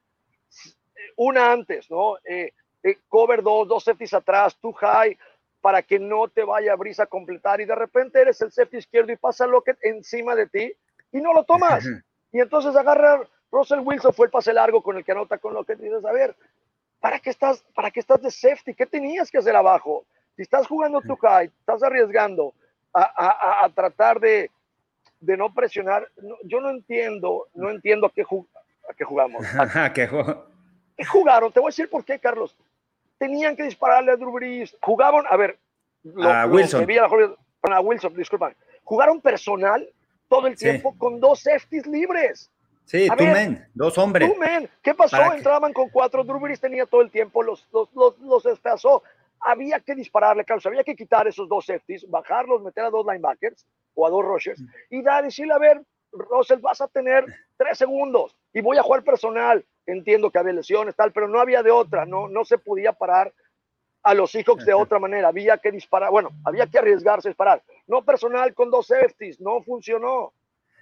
Una 1.17 1.51
antes, 1.51 1.89
¿no? 1.89 2.17
Eh, 2.25 2.51
eh, 2.83 2.97
cover 3.07 3.41
dos, 3.41 3.67
dos 3.67 3.83
safeties 3.83 4.13
atrás, 4.13 4.57
too 4.59 4.73
high, 4.73 5.17
para 5.61 5.81
que 5.81 5.97
no 5.97 6.27
te 6.27 6.43
vaya 6.43 6.73
a 6.73 6.75
brisa 6.75 7.03
a 7.03 7.07
completar 7.07 7.59
y 7.59 7.65
de 7.65 7.73
repente 7.73 8.21
eres 8.21 8.39
el 8.41 8.51
safety 8.51 8.77
izquierdo 8.77 9.11
y 9.11 9.17
pasa 9.17 9.47
lo 9.47 9.63
que 9.63 9.75
encima 9.81 10.35
de 10.35 10.47
ti 10.47 10.73
y 11.11 11.21
no 11.21 11.33
lo 11.33 11.43
tomas. 11.43 11.83
Y 12.35 12.41
entonces 12.41 12.75
agarra 12.75 13.21
Russell 13.49 13.79
Wilson, 13.79 14.11
fue 14.11 14.25
el 14.25 14.29
pase 14.29 14.51
largo 14.51 14.83
con 14.83 14.97
el 14.97 15.05
que 15.05 15.13
anota 15.13 15.37
con 15.37 15.53
lo 15.53 15.63
que 15.63 15.77
dices, 15.77 16.03
a 16.03 16.11
ver, 16.11 16.35
¿para 16.99 17.17
qué 17.17 17.29
estás, 17.29 17.63
para 17.73 17.91
qué 17.91 18.01
estás 18.01 18.21
de 18.21 18.29
safety? 18.29 18.73
¿Qué 18.73 18.85
tenías 18.85 19.31
que 19.31 19.37
hacer 19.37 19.55
abajo? 19.55 20.03
Si 20.35 20.41
estás 20.41 20.67
jugando 20.67 20.99
tu 20.99 21.15
high, 21.15 21.45
estás 21.45 21.81
arriesgando 21.81 22.53
a, 22.93 23.69
tratar 23.73 24.19
de, 24.19 24.51
no 25.21 25.53
presionar, 25.53 26.09
yo 26.43 26.59
no 26.59 26.71
entiendo, 26.71 27.47
no 27.53 27.69
entiendo 27.69 28.07
a 28.07 28.11
qué, 28.11 28.23
a 28.23 28.93
qué 28.93 29.05
jugamos. 29.05 29.41
A, 29.73 29.93
¿Qué, 29.93 30.05
jugaron? 31.05 31.53
Te 31.53 31.61
voy 31.61 31.67
a 31.67 31.71
decir 31.71 31.89
por 31.89 32.03
qué, 32.03 32.19
Carlos. 32.19 32.53
Tenían 33.17 33.55
que 33.55 33.63
dispararle 33.63 34.11
a 34.11 34.17
Drew 34.17 34.33
Brees. 34.33 34.75
Jugaban, 34.81 35.23
a 35.29 35.37
ver, 35.37 35.57
a 36.21 36.47
Wilson. 36.47 36.85
a 37.61 37.79
Wilson, 37.79 38.13
disculpa. 38.13 38.53
Jugaron 38.83 39.21
personal 39.21 39.89
todo 40.35 40.47
el 40.47 40.55
tiempo 40.55 40.95
con 40.97 41.19
dos 41.19 41.41
safeties 41.41 41.85
libres. 41.87 42.51
Sí, 42.85 43.07
two 43.17 43.25
men, 43.25 43.67
dos 43.73 43.97
hombres. 43.97 44.31
Men. 44.37 44.69
¿Qué 44.81 44.93
pasó? 44.93 45.17
Entraban 45.33 45.73
con 45.73 45.89
cuatro. 45.89 46.23
Drew 46.23 46.39
tenía 46.59 46.85
todo 46.85 47.01
el 47.01 47.09
tiempo, 47.09 47.41
los, 47.41 47.67
los, 47.73 47.89
los, 47.93 48.19
los 48.19 48.43
despedazó. 48.43 49.01
Había 49.39 49.79
que 49.79 49.95
dispararle, 49.95 50.45
Carlos. 50.45 50.65
Había 50.65 50.83
que 50.83 50.95
quitar 50.95 51.27
esos 51.27 51.49
dos 51.49 51.65
safeties, 51.65 52.09
bajarlos, 52.09 52.61
meter 52.61 52.85
a 52.85 52.89
dos 52.89 53.05
linebackers 53.05 53.65
o 53.95 54.05
a 54.05 54.09
dos 54.09 54.23
rushers 54.23 54.61
y 54.89 55.01
dar, 55.01 55.23
decirle, 55.23 55.53
a 55.53 55.57
ver, 55.57 55.81
Russell, 56.11 56.59
vas 56.59 56.81
a 56.81 56.87
tener 56.87 57.25
tres 57.57 57.77
segundos 57.77 58.35
y 58.53 58.61
voy 58.61 58.77
a 58.77 58.83
jugar 58.83 59.03
personal. 59.03 59.65
Entiendo 59.87 60.31
que 60.31 60.39
había 60.39 60.53
lesiones, 60.53 60.95
tal, 60.95 61.11
pero 61.11 61.27
no 61.27 61.39
había 61.39 61.63
de 61.63 61.71
otra. 61.71 62.05
No, 62.05 62.27
no 62.27 62.45
se 62.45 62.57
podía 62.57 62.93
parar 62.93 63.33
a 64.05 64.13
los 64.13 64.31
Seahawks 64.31 64.65
de 64.65 64.73
otra 64.73 64.99
manera. 64.99 65.29
Había 65.29 65.57
que 65.57 65.71
disparar, 65.71 66.11
bueno, 66.11 66.29
había 66.45 66.67
que 66.67 66.77
arriesgarse 66.77 67.27
a 67.27 67.31
disparar. 67.31 67.63
No 67.87 68.05
personal 68.05 68.53
con 68.53 68.69
dos 68.69 68.87
safeties, 68.87 69.41
no 69.41 69.61
funcionó. 69.63 70.31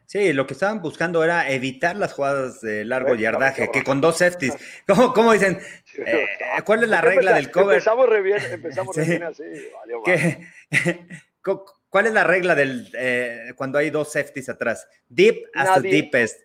Sí, 0.05 0.33
lo 0.33 0.45
que 0.45 0.53
estaban 0.53 0.81
buscando 0.81 1.23
era 1.23 1.49
evitar 1.49 1.95
las 1.95 2.11
jugadas 2.11 2.59
de 2.59 2.83
largo 2.83 3.15
yardaje, 3.15 3.71
que 3.71 3.83
con 3.83 4.01
dos 4.01 4.17
safeties. 4.17 4.53
¿Cómo, 4.87 5.13
cómo 5.13 5.31
dicen? 5.31 5.59
Eh, 6.05 6.27
¿Cuál 6.65 6.83
es 6.83 6.89
la 6.89 6.99
regla 6.99 7.33
del 7.33 7.49
cover? 7.49 7.75
Empezamos 7.75 8.09
re 8.09 8.21
bien, 8.21 8.41
empezamos 8.51 8.95
re 8.95 9.05
bien 9.05 9.23
así. 9.23 9.43
¿Cuál 11.89 12.07
es 12.07 12.13
la 12.13 12.25
regla 12.25 12.55
del 12.55 12.91
eh, 12.97 13.53
cuando 13.55 13.77
hay 13.77 13.89
dos 13.89 14.11
safeties 14.11 14.49
atrás? 14.49 14.85
Deep 15.07 15.45
hasta 15.53 15.79
deepest. 15.79 16.41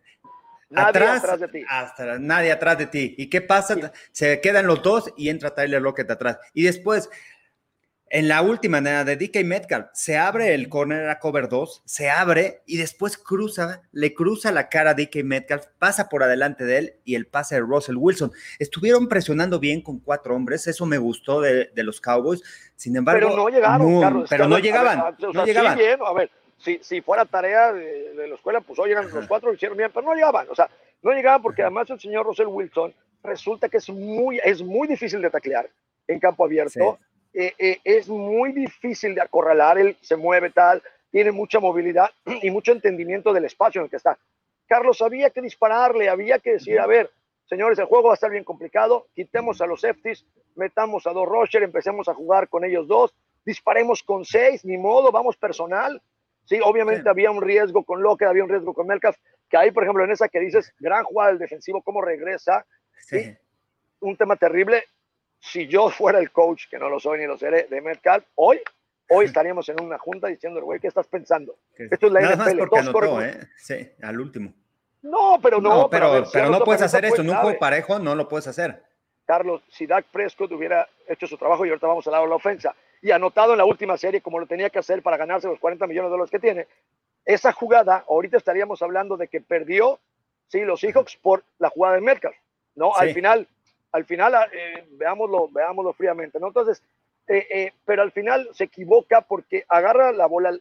Nadie 0.71 0.89
atrás, 0.89 1.41
de 1.41 1.49
ti. 1.49 1.65
Hasta, 1.69 2.19
nadie 2.19 2.53
atrás 2.53 2.79
de 2.79 2.87
ti. 2.87 3.15
¿Y 3.17 3.29
qué 3.29 3.41
pasa? 3.41 3.93
Se 4.13 4.41
quedan 4.41 4.67
los 4.67 4.83
dos 4.83 5.13
y 5.17 5.31
entra 5.31 5.55
Tyler 5.55 5.81
Lockett 5.81 6.11
atrás. 6.11 6.39
Y 6.53 6.65
después, 6.65 7.09
en 8.11 8.29
la 8.29 8.43
última 8.43 8.81
de 8.81 9.17
DK 9.17 9.45
Metcalf, 9.45 9.87
se 9.93 10.19
abre 10.19 10.55
el 10.55 10.69
corner 10.69 11.09
a 11.09 11.19
cover 11.19 11.49
2, 11.49 11.83
se 11.85 12.11
abre 12.11 12.63
y 12.67 12.77
después 12.77 13.17
cruza, 13.17 13.83
le 13.93 14.15
cruza 14.15 14.53
la 14.53 14.69
cara 14.69 14.91
a 14.91 14.95
DK 14.95 15.25
Metcalf, 15.25 15.67
pasa 15.79 16.09
por 16.09 16.23
adelante 16.23 16.65
de 16.65 16.79
él 16.79 16.95
y 17.05 17.15
el 17.15 17.27
pase 17.27 17.55
de 17.55 17.63
Russell 17.63 17.97
Wilson. 17.97 18.33
Estuvieron 18.59 19.09
presionando 19.09 19.59
bien 19.59 19.81
con 19.83 19.99
cuatro 20.01 20.35
hombres, 20.35 20.67
eso 20.67 20.85
me 20.85 20.99
gustó 20.99 21.41
de, 21.41 21.71
los 21.77 22.01
Cowboys. 22.01 22.43
Sin 22.77 22.97
embargo, 22.97 23.29
pero 23.29 23.37
no 23.37 23.49
llegaron, 23.49 24.25
pero 24.29 24.49
no 24.49 24.59
llegaban. 24.59 25.17
no 25.33 25.45
llegaban. 25.45 25.79
a 26.07 26.13
ver, 26.13 26.31
si, 26.59 26.79
si 26.83 27.01
fuera 27.01 27.25
tarea 27.25 27.73
de, 27.73 28.29
la 28.29 28.35
escuela, 28.35 28.61
pues 28.61 28.79
oigan, 28.79 29.11
los 29.13 29.27
cuatro 29.27 29.49
lo 29.49 29.55
hicieron 29.55 29.79
bien, 29.79 29.91
pero 29.93 30.07
no 30.07 30.15
llegaban, 30.15 30.47
o 30.51 30.55
sea, 30.55 30.69
no 31.03 31.13
llegaban 31.13 31.43
porque 31.43 31.63
además 31.63 31.89
el 31.91 32.01
señor 32.01 32.27
Russell 32.27 32.47
Wilson 32.47 32.93
resulta 33.23 33.69
que 33.69 33.79
es 33.79 33.89
muy, 33.89 34.41
es 34.43 34.63
muy 34.63 34.89
difícil 34.89 35.23
de 35.23 35.31
taclear 35.31 35.69
en 36.07 36.19
campo 36.19 36.45
abierto. 36.45 36.99
Eh, 37.35 37.53
eh, 37.59 37.79
es 37.85 38.09
muy 38.09 38.53
difícil 38.53 39.15
de 39.15 39.21
acorralar, 39.21 39.79
él 39.79 39.97
se 40.01 40.17
mueve 40.17 40.51
tal, 40.51 40.83
tiene 41.11 41.31
mucha 41.31 41.61
movilidad 41.61 42.11
y 42.43 42.51
mucho 42.51 42.73
entendimiento 42.73 43.33
del 43.33 43.45
espacio 43.45 43.81
en 43.81 43.85
el 43.85 43.91
que 43.91 43.97
está. 43.97 44.19
Carlos, 44.67 45.01
había 45.01 45.31
que 45.31 45.41
dispararle, 45.41 46.09
había 46.09 46.39
que 46.39 46.53
decir, 46.53 46.79
a 46.79 46.87
ver, 46.87 47.11
señores, 47.47 47.79
el 47.79 47.87
juego 47.87 48.09
va 48.09 48.13
a 48.13 48.15
estar 48.15 48.31
bien 48.31 48.45
complicado, 48.45 49.07
quitemos 49.15 49.61
a 49.61 49.67
los 49.67 49.81
safeties, 49.81 50.27
metamos 50.57 51.07
a 51.07 51.13
dos 51.13 51.27
Roger, 51.27 51.63
empecemos 51.63 52.09
a 52.09 52.15
jugar 52.15 52.49
con 52.49 52.65
ellos 52.65 52.87
dos, 52.87 53.15
disparemos 53.45 54.03
con 54.03 54.25
seis, 54.25 54.65
ni 54.65 54.77
modo, 54.77 55.11
vamos 55.11 55.37
personal. 55.37 56.03
Sí, 56.49 56.59
obviamente 56.65 57.07
había 57.11 57.31
un 57.31 57.43
riesgo 57.43 57.85
con 57.85 58.01
Lockett, 58.01 58.27
había 58.29 58.43
un 58.43 58.49
riesgo 58.49 58.73
con 58.73 58.87
Melcalf, 58.87 59.19
que 59.51 59.59
ahí, 59.59 59.71
por 59.71 59.83
ejemplo, 59.83 60.03
en 60.03 60.13
esa 60.13 60.31
que 60.31 60.41
dices, 60.41 60.73
gran 60.79 61.05
jugada 61.05 61.29
del 61.29 61.39
defensivo, 61.39 61.83
cómo 61.83 62.01
regresa, 62.01 62.65
sí. 62.97 63.37
un 64.01 64.17
tema 64.17 64.35
terrible. 64.37 64.85
Si 65.41 65.67
yo 65.69 65.91
fuera 65.91 66.19
el 66.19 66.31
coach, 66.31 66.65
que 66.71 66.79
no 66.79 66.89
lo 66.89 66.99
soy 67.01 67.19
ni 67.19 67.27
lo 67.27 67.37
seré, 67.37 67.65
de 67.65 67.83
Metcalf, 67.83 68.25
hoy, 68.37 68.63
hoy 69.11 69.25
estaríamos 69.27 69.69
en 69.69 69.83
una 69.83 69.99
junta 69.99 70.29
diciendo, 70.29 70.63
güey, 70.63 70.81
¿qué 70.81 70.87
estás 70.87 71.07
pensando? 71.07 71.55
Esto 71.77 72.07
es 72.07 72.13
la 72.13 72.21
Nada 72.23 72.47
NFL. 72.47 72.61
Más 72.71 72.81
anotó, 72.81 73.23
¿eh? 73.23 73.41
Sí, 73.59 73.87
al 74.01 74.19
último. 74.19 74.55
No, 75.03 75.39
pero 75.43 75.61
no. 75.61 75.91
pero, 75.91 76.25
pero, 76.33 76.49
no 76.49 76.61
puedes 76.61 76.81
hacer 76.81 77.05
esto. 77.05 77.21
En 77.21 77.29
un 77.29 77.37
juego 77.37 77.59
parejo 77.59 77.99
no 77.99 78.15
lo 78.15 78.27
puedes 78.27 78.47
hacer. 78.47 78.83
Carlos, 79.27 79.63
si 79.69 79.87
Dak 79.87 80.07
Prescott 80.07 80.51
hubiera 80.53 80.89
hecho 81.07 81.27
su 81.27 81.37
trabajo 81.37 81.67
y 81.67 81.69
ahorita 81.69 81.87
vamos 81.87 82.09
a 82.09 82.11
dar 82.11 82.27
la 82.27 82.37
ofensa 82.37 82.75
y 83.03 83.11
anotado 83.11 83.53
en 83.53 83.59
la 83.59 83.65
última 83.65 83.97
serie 83.97 84.21
como 84.21 84.39
lo 84.39 84.47
tenía 84.47 84.71
que 84.71 84.79
hacer 84.79 85.03
para 85.03 85.17
ganarse 85.17 85.49
los 85.49 85.61
40 85.61 85.87
millones 85.87 86.09
de 86.09 86.11
dólares 86.11 86.31
que 86.31 86.39
tiene, 86.39 86.67
esa 87.25 87.53
jugada, 87.53 88.05
ahorita 88.09 88.39
estaríamos 88.39 88.81
hablando 88.83 89.17
de 89.17 89.29
que 89.29 89.41
perdió, 89.41 89.99
sí, 90.49 90.61
los 90.61 90.81
Seahawks 90.81 91.17
por 91.17 91.45
la 91.59 91.69
jugada 91.69 91.97
de 91.97 92.01
Metcalf, 92.01 92.37
¿no? 92.75 92.95
Al 92.97 93.13
final, 93.13 93.47
al 93.93 94.05
final, 94.05 94.35
eh, 94.53 94.87
veámoslo, 94.93 95.49
veámoslo 95.49 95.93
fríamente, 95.93 96.41
¿no? 96.41 96.49
Entonces, 96.49 96.83
eh, 97.27 97.47
eh, 97.51 97.73
pero 97.85 98.03
al 98.03 98.13
final 98.13 98.49
se 98.53 98.65
equivoca 98.65 99.21
porque 99.21 99.65
agarra 99.69 100.13
la 100.13 100.27
bola, 100.27 100.57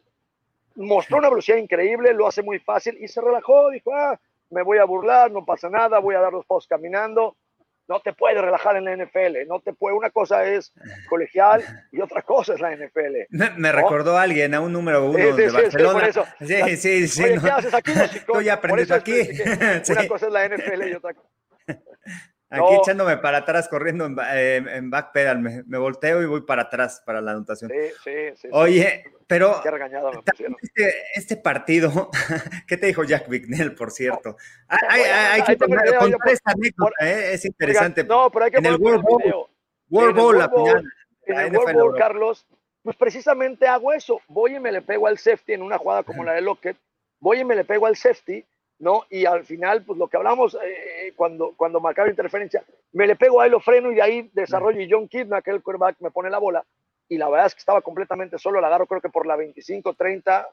mostró 0.74 1.16
una 1.16 1.30
velocidad 1.30 1.56
increíble, 1.56 2.12
lo 2.12 2.26
hace 2.26 2.42
muy 2.42 2.58
fácil 2.58 2.98
y 3.00 3.08
se 3.08 3.22
relajó, 3.22 3.70
dijo, 3.70 3.94
ah, 3.94 4.20
me 4.50 4.62
voy 4.62 4.78
a 4.78 4.84
burlar, 4.84 5.30
no 5.30 5.44
pasa 5.44 5.70
nada, 5.70 5.98
voy 5.98 6.14
a 6.14 6.20
dar 6.20 6.32
los 6.32 6.44
pasos 6.44 6.66
caminando. 6.66 7.36
No 7.88 8.00
te 8.00 8.12
puedes 8.12 8.40
relajar 8.40 8.76
en 8.76 8.84
la 8.84 8.96
NFL, 8.96 9.48
no 9.48 9.60
te 9.60 9.72
puede, 9.72 9.96
una 9.96 10.10
cosa 10.10 10.44
es 10.44 10.72
colegial 11.08 11.64
y 11.90 12.00
otra 12.00 12.20
cosa 12.22 12.52
es 12.54 12.60
la 12.60 12.76
NFL. 12.76 13.28
Me, 13.56 13.72
recordó 13.72 14.18
a 14.18 14.22
alguien, 14.22 14.54
a 14.54 14.60
un 14.60 14.72
número 14.72 15.06
uno 15.06 15.34
de 15.34 15.50
Barcelona. 15.50 16.10
Sí, 16.40 16.76
sí, 16.76 17.08
sí. 17.08 17.24
¿qué 17.42 17.50
haces 17.50 17.72
aquí? 17.72 17.92
Estoy 18.14 18.48
aprendiendo 18.50 18.94
aquí. 18.94 19.20
Una 19.90 20.08
cosa 20.08 20.26
es 20.26 20.32
la 20.32 20.48
NFL 20.48 20.88
y 20.88 20.92
otra 20.92 21.14
cosa. 21.14 21.28
Aquí 22.50 22.74
echándome 22.80 23.18
para 23.18 23.38
atrás, 23.38 23.68
corriendo 23.68 24.06
en, 24.06 24.16
eh, 24.18 24.80
backpedal, 24.84 25.38
me, 25.38 25.78
volteo 25.78 26.22
y 26.22 26.26
voy 26.26 26.40
para 26.42 26.62
atrás 26.62 27.02
para 27.04 27.20
la 27.20 27.32
anotación. 27.32 27.70
Sí, 27.70 27.92
sí, 28.02 28.36
sí. 28.36 28.48
Oye, 28.52 29.04
pero 29.26 29.60
este, 30.62 30.94
este, 31.14 31.36
partido, 31.36 32.10
¿qué 32.66 32.78
te 32.78 32.86
dijo 32.86 33.04
Jack 33.04 33.28
Bignell, 33.28 33.74
por 33.74 33.90
cierto? 33.90 34.36
hay, 34.66 35.42
que 35.42 35.58
contar 35.58 35.86
esta 36.26 36.52
anécdota, 36.52 36.94
¿eh? 37.00 37.34
es 37.34 37.44
interesante. 37.44 38.04
no, 38.04 38.30
pero 38.30 38.46
hay 38.46 38.50
que 38.50 38.58
en 38.58 38.66
el 38.66 38.76
World 38.76 39.02
Bowl, 39.02 39.46
World 39.90 40.16
Bowl, 40.16 40.38
la 40.38 40.48
final. 40.48 40.92
En 41.26 41.38
el 41.38 41.56
World 41.56 41.74
Bowl, 41.74 41.98
Carlos, 41.98 42.46
pues 42.82 42.96
precisamente 42.96 43.66
hago 43.66 43.92
eso. 43.92 44.22
Voy 44.28 44.56
y 44.56 44.60
me 44.60 44.72
le 44.72 44.80
pego 44.80 45.06
al 45.06 45.18
safety 45.18 45.52
en 45.52 45.62
una 45.62 45.76
jugada 45.76 46.02
como 46.02 46.24
la 46.24 46.32
de 46.32 46.40
Lockett, 46.40 46.78
voy 47.20 47.40
y 47.40 47.44
me 47.44 47.54
le 47.54 47.64
pego 47.64 47.84
al 47.84 47.96
safety 47.96 48.46
¿no? 48.78 49.04
Y 49.10 49.24
al 49.26 49.44
final, 49.44 49.82
pues 49.84 49.98
lo 49.98 50.08
que 50.08 50.16
hablamos 50.16 50.56
eh, 50.62 51.12
cuando, 51.16 51.52
cuando 51.56 51.80
marcaba 51.80 52.08
interferencia, 52.08 52.64
me 52.92 53.06
le 53.06 53.16
pego 53.16 53.40
a 53.40 53.46
él, 53.46 53.52
lo 53.52 53.60
freno 53.60 53.90
y 53.90 53.96
de 53.96 54.02
ahí 54.02 54.30
desarrollo. 54.32 54.80
Y 54.80 54.90
John 54.90 55.08
Kidna, 55.08 55.38
aquel 55.38 55.62
quarterback, 55.62 55.96
me 56.00 56.10
pone 56.10 56.30
la 56.30 56.38
bola. 56.38 56.64
Y 57.08 57.16
la 57.16 57.28
verdad 57.28 57.46
es 57.46 57.54
que 57.54 57.60
estaba 57.60 57.80
completamente 57.80 58.38
solo, 58.38 58.60
la 58.60 58.68
agarro 58.68 58.86
creo 58.86 59.00
que 59.00 59.08
por 59.08 59.26
la 59.26 59.36
25, 59.36 59.94
30. 59.94 60.48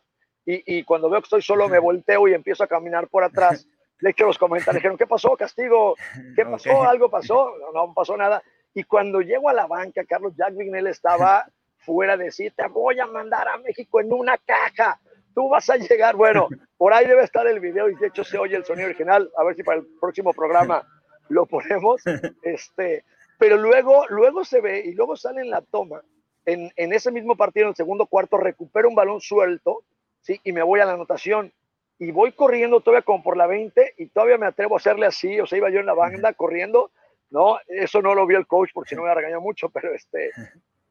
Y, 0.46 0.78
y 0.78 0.84
cuando 0.84 1.10
veo 1.10 1.22
que 1.22 1.26
estoy 1.26 1.42
solo, 1.42 1.68
me 1.68 1.80
volteo 1.80 2.28
y 2.28 2.34
empiezo 2.34 2.64
a 2.64 2.68
caminar 2.68 3.08
por 3.08 3.24
atrás. 3.24 3.68
Le 4.00 4.10
echo 4.10 4.26
los 4.26 4.38
comentarios, 4.38 4.82
dijeron, 4.82 4.98
¿qué 4.98 5.08
pasó, 5.08 5.36
castigo? 5.38 5.96
¿Qué 6.36 6.46
pasó? 6.46 6.84
¿Algo 6.84 7.10
pasó? 7.10 7.54
No, 7.60 7.72
no 7.88 7.94
pasó 7.94 8.18
nada. 8.18 8.44
Y 8.74 8.84
cuando 8.84 9.22
llego 9.22 9.50
a 9.50 9.54
la 9.54 9.68
banca, 9.68 10.04
Carlos 10.04 10.34
Jack 10.36 10.56
Vignell 10.56 10.88
estaba 10.88 11.46
fuera 11.78 12.18
de 12.18 12.32
sí, 12.32 12.50
te 12.50 12.68
voy 12.68 13.00
a 13.00 13.06
mandar 13.06 13.48
a 13.48 13.58
México 13.58 14.02
en 14.02 14.12
una 14.12 14.38
caja 14.40 15.00
tú 15.36 15.50
vas 15.50 15.70
a 15.70 15.76
llegar, 15.76 16.16
bueno, 16.16 16.48
por 16.78 16.94
ahí 16.94 17.06
debe 17.06 17.24
estar 17.24 17.46
el 17.46 17.60
video 17.60 17.90
y 17.90 17.96
de 17.96 18.08
hecho 18.08 18.24
se 18.24 18.38
oye 18.38 18.56
el 18.56 18.66
sonido 18.66 18.88
original, 18.88 19.30
a 19.38 19.44
ver 19.44 19.56
si 19.56 19.64
para 19.64 19.80
el 19.80 19.88
próximo 20.00 20.34
programa 20.34 20.88
lo 21.30 21.46
ponemos, 21.46 22.02
este, 22.42 23.04
pero 23.38 23.58
luego, 23.58 24.08
luego 24.08 24.46
se 24.46 24.62
ve 24.62 24.80
y 24.86 24.94
luego 24.94 25.16
sale 25.16 25.42
en 25.42 25.50
la 25.50 25.62
toma, 25.62 26.02
en, 26.46 26.72
en 26.76 26.94
ese 26.94 27.12
mismo 27.12 27.36
partido, 27.36 27.66
en 27.66 27.70
el 27.70 27.76
segundo 27.76 28.08
cuarto, 28.08 28.38
recupero 28.38 28.88
un 28.88 28.96
balón 28.96 29.20
suelto, 29.20 29.84
¿sí? 30.22 30.40
Y 30.44 30.54
me 30.54 30.64
voy 30.64 30.80
a 30.80 30.86
la 30.86 30.94
anotación 30.94 31.52
y 32.00 32.12
voy 32.12 32.32
corriendo 32.32 32.82
todavía 32.82 33.04
como 33.04 33.24
por 33.24 33.38
la 33.38 33.48
20 33.48 33.96
y 33.98 34.08
todavía 34.08 34.38
me 34.38 34.48
atrevo 34.48 34.76
a 34.76 34.78
hacerle 34.78 35.06
así, 35.06 35.40
o 35.40 35.46
sea, 35.46 35.58
iba 35.58 35.70
yo 35.70 35.80
en 35.80 35.86
la 35.86 35.94
banda 35.94 36.34
corriendo, 36.34 36.92
¿no? 37.30 37.58
Eso 37.68 38.02
no 38.02 38.16
lo 38.16 38.26
vio 38.26 38.38
el 38.38 38.48
coach 38.48 38.70
porque 38.74 38.90
si 38.90 38.96
no 38.96 39.04
me 39.04 39.14
regañado 39.14 39.42
mucho, 39.42 39.70
pero 39.70 39.94
este, 39.94 40.32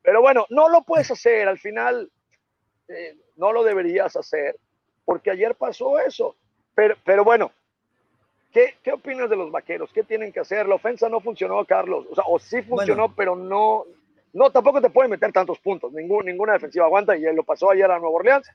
pero 0.03 0.21
bueno, 0.21 0.47
no 0.51 0.69
lo 0.69 0.83
puedes 0.83 1.11
hacer, 1.11 1.49
al 1.49 1.59
final 1.59 2.11
eh, 2.89 3.17
no 3.37 3.53
lo 3.53 3.65
deberías 3.65 4.17
hacer, 4.17 4.57
porque 5.05 5.31
ayer 5.31 5.55
pasó 5.55 5.99
eso. 5.99 6.37
Pero, 6.75 6.97
pero 7.05 7.25
bueno, 7.25 7.53
¿qué, 8.53 8.77
¿qué 8.83 8.93
opinas 8.93 9.31
de 9.31 9.37
los 9.37 9.51
vaqueros? 9.51 9.91
¿Qué 9.93 10.03
tienen 10.03 10.33
que 10.33 10.41
hacer? 10.41 10.67
La 10.67 10.75
ofensa 10.75 11.09
no 11.09 11.21
funcionó, 11.21 11.65
Carlos. 11.65 12.07
O 12.11 12.15
sea, 12.15 12.25
o 12.27 12.39
sí 12.39 12.63
funcionó, 12.63 13.15
pero 13.15 13.37
no, 13.37 13.85
no, 14.33 14.51
tampoco 14.51 14.81
te 14.81 14.91
pueden 14.91 15.11
meter 15.11 15.33
tantos 15.33 15.59
puntos. 15.59 15.93
Ningún, 15.93 16.27
ninguna 16.27 16.55
defensiva 16.55 16.87
aguanta 16.87 17.17
y 17.17 17.23
lo 17.35 17.45
pasó 17.45 17.71
ayer 17.71 17.91
a 17.91 17.99
Nueva 17.99 18.17
Orleans 18.17 18.51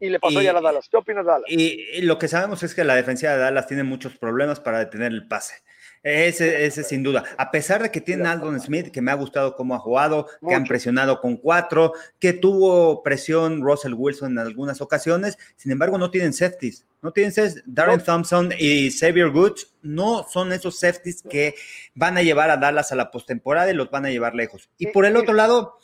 y 0.00 0.08
le 0.08 0.18
pasó 0.18 0.38
ayer 0.38 0.56
a 0.56 0.60
Dallas. 0.60 0.88
¿Qué 0.88 0.96
opinas 0.96 1.26
Dallas? 1.26 1.44
y, 1.48 2.00
lo 2.02 2.18
que 2.18 2.26
sabemos 2.26 2.62
es 2.62 2.74
que 2.74 2.84
la 2.84 2.96
defensiva 2.96 3.32
de 3.32 3.38
Dallas 3.38 3.66
tiene 3.66 3.84
muchos 3.84 4.16
problemas 4.16 4.58
para 4.58 4.78
detener 4.78 5.12
el 5.12 5.28
pase. 5.28 5.62
Ese, 6.02 6.64
ese 6.64 6.82
sin 6.82 7.02
duda. 7.02 7.24
A 7.36 7.50
pesar 7.50 7.82
de 7.82 7.90
que 7.90 8.00
tiene 8.00 8.26
Aldon 8.26 8.58
Smith, 8.58 8.90
que 8.90 9.02
me 9.02 9.10
ha 9.10 9.14
gustado 9.14 9.54
cómo 9.54 9.74
ha 9.74 9.78
jugado, 9.78 10.26
que 10.48 10.54
han 10.54 10.64
presionado 10.64 11.20
con 11.20 11.36
cuatro, 11.36 11.92
que 12.18 12.32
tuvo 12.32 13.02
presión 13.02 13.60
Russell 13.60 13.92
Wilson 13.94 14.32
en 14.32 14.38
algunas 14.38 14.80
ocasiones, 14.80 15.36
sin 15.56 15.72
embargo 15.72 15.98
no 15.98 16.10
tienen 16.10 16.32
safeties. 16.32 16.86
No 17.02 17.12
tienen 17.12 17.32
Darren 17.66 18.02
Thompson 18.02 18.50
y 18.58 18.90
Xavier 18.90 19.30
Goods 19.30 19.74
no 19.82 20.26
son 20.28 20.52
esos 20.52 20.78
safeties 20.78 21.22
que 21.22 21.54
van 21.94 22.18
a 22.18 22.22
llevar 22.22 22.50
a 22.50 22.58
Dallas 22.58 22.92
a 22.92 22.96
la 22.96 23.10
postemporada 23.10 23.70
y 23.70 23.74
los 23.74 23.90
van 23.90 24.04
a 24.04 24.10
llevar 24.10 24.34
lejos. 24.34 24.68
Y 24.76 24.88
por 24.88 25.06
el 25.06 25.16
otro 25.16 25.32
lado, 25.32 25.78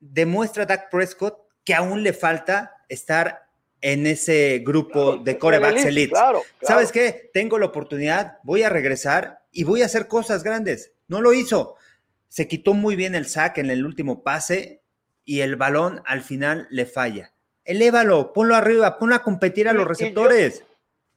demuestra 0.00 0.66
Dak 0.66 0.90
Prescott 0.90 1.38
que 1.64 1.74
aún 1.74 2.02
le 2.02 2.12
falta 2.12 2.84
estar 2.88 3.45
en 3.80 4.06
ese 4.06 4.62
grupo 4.64 5.16
de 5.16 5.38
corebacks 5.38 5.84
elite. 5.84 6.14
¿Sabes 6.62 6.92
qué? 6.92 7.30
Tengo 7.32 7.58
la 7.58 7.66
oportunidad, 7.66 8.38
voy 8.42 8.62
a 8.62 8.68
regresar 8.68 9.40
y 9.52 9.64
voy 9.64 9.82
a 9.82 9.86
hacer 9.86 10.08
cosas 10.08 10.42
grandes. 10.42 10.92
No 11.08 11.20
lo 11.20 11.32
hizo. 11.32 11.76
Se 12.28 12.48
quitó 12.48 12.74
muy 12.74 12.96
bien 12.96 13.14
el 13.14 13.26
sack 13.26 13.58
en 13.58 13.70
el 13.70 13.84
último 13.84 14.22
pase 14.22 14.82
y 15.24 15.40
el 15.40 15.56
balón 15.56 16.02
al 16.06 16.22
final 16.22 16.66
le 16.70 16.86
falla. 16.86 17.32
Elévalo, 17.64 18.32
ponlo 18.32 18.54
arriba, 18.54 18.98
ponlo 18.98 19.14
a 19.14 19.22
competir 19.22 19.68
a 19.68 19.72
los 19.72 19.86
receptores. 19.86 20.64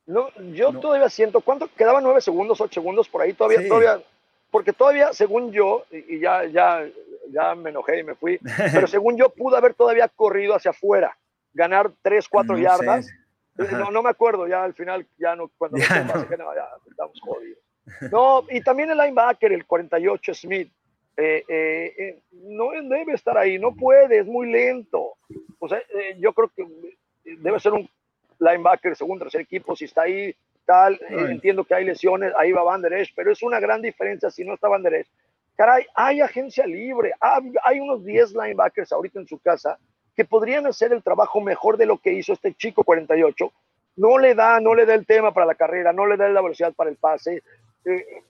Yo, 0.08 0.30
no, 0.38 0.54
yo 0.54 0.74
todavía 0.74 1.10
siento, 1.10 1.42
¿cuánto 1.42 1.70
quedaban? 1.76 2.04
¿Nueve 2.04 2.22
segundos, 2.22 2.60
ocho 2.60 2.82
segundos 2.82 3.08
por 3.08 3.22
ahí? 3.22 3.34
Todavía, 3.34 3.68
todavía, 3.68 4.02
porque 4.50 4.74
todavía, 4.74 5.14
según 5.14 5.52
yo, 5.52 5.86
y, 5.92 6.16
y 6.16 6.20
ya, 6.20 6.46
ya, 6.46 6.88
ya 7.32 7.54
me 7.54 7.70
enojé 7.70 8.00
y 8.00 8.04
me 8.04 8.16
fui, 8.16 8.40
pero 8.74 8.88
según 8.88 9.16
yo 9.16 9.30
pude 9.30 9.58
haber 9.58 9.76
todavía 9.76 10.08
corrido 10.08 10.56
hacia 10.56 10.72
afuera 10.72 11.16
ganar 11.54 11.92
3, 12.02 12.28
4 12.28 12.58
yardas. 12.58 13.08
No, 13.56 13.92
no, 13.92 14.02
me 14.02 14.10
acuerdo, 14.10 14.48
ya 14.48 14.64
al 14.64 14.74
final, 14.74 15.06
ya 15.18 15.36
no, 15.36 15.50
cuando 15.58 15.78
ya, 15.78 16.04
no. 16.04 16.56
ya 16.56 16.68
estamos 16.90 17.20
jodidos. 17.22 17.60
No, 18.12 18.46
y 18.50 18.62
también 18.62 18.92
el 18.92 18.98
linebacker, 19.00 19.52
el 19.52 19.66
48 19.66 20.34
Smith, 20.36 20.72
eh, 21.18 21.44
eh, 21.50 21.94
eh, 21.98 22.22
no 22.32 22.70
debe 22.72 23.14
estar 23.14 23.38
ahí, 23.38 23.58
no 23.60 23.76
puede, 23.76 24.20
es 24.20 24.26
muy 24.26 24.50
lento. 24.50 25.16
O 25.58 25.68
sea, 25.68 25.82
yo 26.18 26.32
creo 26.32 26.50
que 26.56 26.66
debe 27.26 27.60
ser 27.60 27.74
un 27.74 27.90
linebacker 28.40 28.96
segundo, 28.96 29.26
tercer 29.26 29.42
equipo, 29.42 29.76
si 29.76 29.86
está 29.86 30.04
ahí, 30.04 30.34
tal, 30.66 30.98
entiendo 31.10 31.66
que 31.66 31.74
hay 31.74 31.84
lesiones, 31.84 32.32
ahí 32.38 32.52
va 32.52 32.64
Van 32.64 32.82
Der 32.82 32.94
Esch, 32.94 33.12
pero 33.16 33.32
es 33.32 33.42
una 33.44 33.60
gran 33.60 33.82
diferencia 33.82 34.30
si 34.30 34.46
no 34.46 34.54
está 34.54 34.70
Van 34.70 34.84
Der 34.84 34.94
Esch. 34.94 35.10
Caray, 35.58 35.86
hay 35.94 36.22
agencia 36.22 36.66
libre, 36.66 37.12
hay, 37.20 37.52
hay 37.66 37.80
unos 37.82 38.06
10 38.06 38.34
linebackers 38.34 38.94
ahorita 38.94 39.20
en 39.20 39.28
su 39.28 39.40
casa 39.40 39.78
que 40.16 40.26
podrían 40.26 40.66
hacer 40.68 40.92
el 40.94 41.04
trabajo 41.04 41.42
mejor 41.42 41.78
de 41.78 41.86
lo 41.86 41.98
que 41.98 42.14
hizo 42.14 42.34
este 42.34 42.54
chico 42.54 42.84
48. 42.84 43.52
No 43.96 44.18
le 44.18 44.36
da, 44.36 44.60
no 44.60 44.76
le 44.76 44.86
da 44.86 44.96
el 44.96 45.06
tema 45.06 45.34
para 45.34 45.46
la 45.46 45.56
carrera, 45.56 45.94
no 45.94 46.06
le 46.06 46.18
da 46.18 46.30
la 46.30 46.42
velocidad 46.42 46.74
para 46.74 46.90
el 46.90 46.96
pase. 46.96 47.44
Eh, 47.86 48.24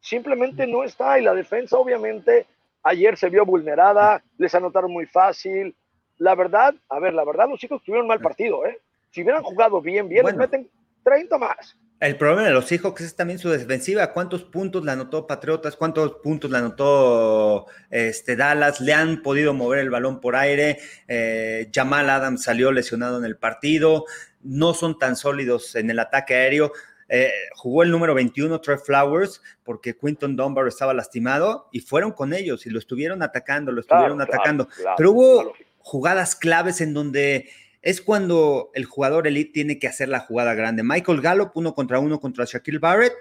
simplemente 0.00 0.66
no 0.66 0.84
está. 0.84 1.18
Y 1.18 1.22
la 1.22 1.34
defensa, 1.34 1.76
obviamente, 1.76 2.46
ayer 2.82 3.16
se 3.16 3.28
vio 3.28 3.44
vulnerada, 3.44 4.22
les 4.36 4.54
anotaron 4.54 4.92
muy 4.92 5.06
fácil. 5.06 5.74
La 6.18 6.34
verdad, 6.34 6.74
a 6.88 6.98
ver, 6.98 7.14
la 7.14 7.24
verdad, 7.24 7.48
los 7.48 7.60
chicos 7.60 7.82
tuvieron 7.82 8.06
mal 8.06 8.20
partido, 8.20 8.66
¿eh? 8.66 8.78
Si 9.10 9.22
hubieran 9.22 9.42
jugado 9.42 9.80
bien, 9.80 10.08
bien, 10.08 10.26
les 10.26 10.36
meten 10.36 10.68
30 11.02 11.38
más. 11.38 11.76
El 12.00 12.16
problema 12.16 12.44
de 12.44 12.52
los 12.52 12.66
Seahawks 12.66 13.00
es 13.00 13.16
también 13.16 13.40
su 13.40 13.50
defensiva. 13.50 14.12
¿Cuántos 14.12 14.44
puntos 14.44 14.84
le 14.84 14.92
anotó 14.92 15.26
Patriotas? 15.26 15.74
¿Cuántos 15.74 16.18
puntos 16.22 16.48
le 16.48 16.58
anotó 16.58 17.66
este, 17.90 18.36
Dallas? 18.36 18.80
Le 18.80 18.92
han 18.92 19.20
podido 19.20 19.52
mover 19.52 19.80
el 19.80 19.90
balón 19.90 20.20
por 20.20 20.36
aire. 20.36 20.78
Eh, 21.08 21.68
Jamal 21.74 22.08
Adams 22.08 22.44
salió 22.44 22.70
lesionado 22.70 23.18
en 23.18 23.24
el 23.24 23.36
partido. 23.36 24.04
No 24.42 24.74
son 24.74 24.96
tan 24.96 25.16
sólidos 25.16 25.74
en 25.74 25.90
el 25.90 25.98
ataque 25.98 26.36
aéreo. 26.36 26.72
Eh, 27.08 27.32
jugó 27.56 27.82
el 27.82 27.90
número 27.90 28.14
21, 28.14 28.60
Trey 28.60 28.76
Flowers, 28.78 29.42
porque 29.64 29.96
Quinton 29.96 30.36
Dunbar 30.36 30.68
estaba 30.68 30.94
lastimado 30.94 31.68
y 31.72 31.80
fueron 31.80 32.12
con 32.12 32.32
ellos 32.32 32.64
y 32.66 32.70
lo 32.70 32.78
estuvieron 32.78 33.22
atacando, 33.24 33.72
lo 33.72 33.80
estuvieron 33.80 34.20
atacando. 34.20 34.68
Pero 34.96 35.10
hubo 35.10 35.52
jugadas 35.78 36.36
claves 36.36 36.80
en 36.80 36.94
donde 36.94 37.48
es 37.82 38.00
cuando 38.00 38.70
el 38.74 38.84
jugador 38.84 39.26
elite 39.26 39.52
tiene 39.52 39.78
que 39.78 39.88
hacer 39.88 40.08
la 40.08 40.20
jugada 40.20 40.54
grande. 40.54 40.82
Michael 40.82 41.20
Gallup, 41.20 41.52
uno 41.54 41.74
contra 41.74 41.98
uno 41.98 42.20
contra 42.20 42.44
Shaquille 42.44 42.78
Barrett, 42.78 43.14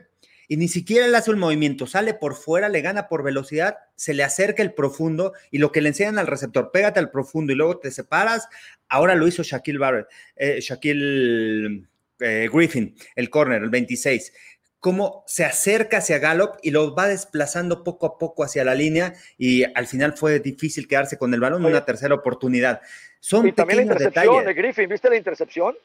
y 0.47 0.57
ni 0.57 0.67
siquiera 0.67 1.07
le 1.07 1.17
hace 1.17 1.31
el 1.31 1.37
movimiento, 1.37 1.87
sale 1.87 2.13
por 2.13 2.35
fuera, 2.35 2.69
le 2.69 2.81
gana 2.81 3.09
por 3.09 3.21
velocidad, 3.21 3.77
se 3.95 4.13
le 4.13 4.23
acerca 4.23 4.63
el 4.63 4.73
profundo 4.73 5.33
y 5.51 5.57
lo 5.57 5.71
que 5.73 5.81
le 5.81 5.89
enseñan 5.89 6.19
al 6.19 6.27
receptor, 6.27 6.71
pégate 6.71 6.99
al 6.99 7.11
profundo 7.11 7.51
y 7.51 7.55
luego 7.57 7.79
te 7.79 7.91
separas. 7.91 8.47
Ahora 8.87 9.15
lo 9.15 9.27
hizo 9.27 9.43
Shaquille 9.43 9.77
Barrett, 9.77 10.07
eh, 10.37 10.59
Shaquille 10.61 11.83
eh, 12.19 12.49
Griffin, 12.51 12.95
el 13.15 13.29
corner, 13.29 13.61
el 13.61 13.69
26 13.69 14.31
cómo 14.79 15.23
se 15.27 15.45
acerca 15.45 15.97
hacia 15.97 16.19
Gallup 16.19 16.57
y 16.61 16.71
lo 16.71 16.93
va 16.93 17.07
desplazando 17.07 17.83
poco 17.83 18.05
a 18.05 18.17
poco 18.17 18.43
hacia 18.43 18.63
la 18.63 18.75
línea 18.75 19.13
y 19.37 19.63
al 19.63 19.87
final 19.87 20.13
fue 20.13 20.39
difícil 20.39 20.87
quedarse 20.87 21.17
con 21.17 21.33
el 21.33 21.39
balón 21.39 21.63
en 21.63 21.71
una 21.71 21.85
tercera 21.85 22.15
oportunidad. 22.15 22.81
Son 23.19 23.47
y 23.47 23.51
también 23.51 23.77
la 23.77 23.93
intercepción 23.93 24.45
de 24.45 24.53
Griffin, 24.53 24.89
¿viste 24.89 25.09
la 25.09 25.17
intercepción? 25.17 25.75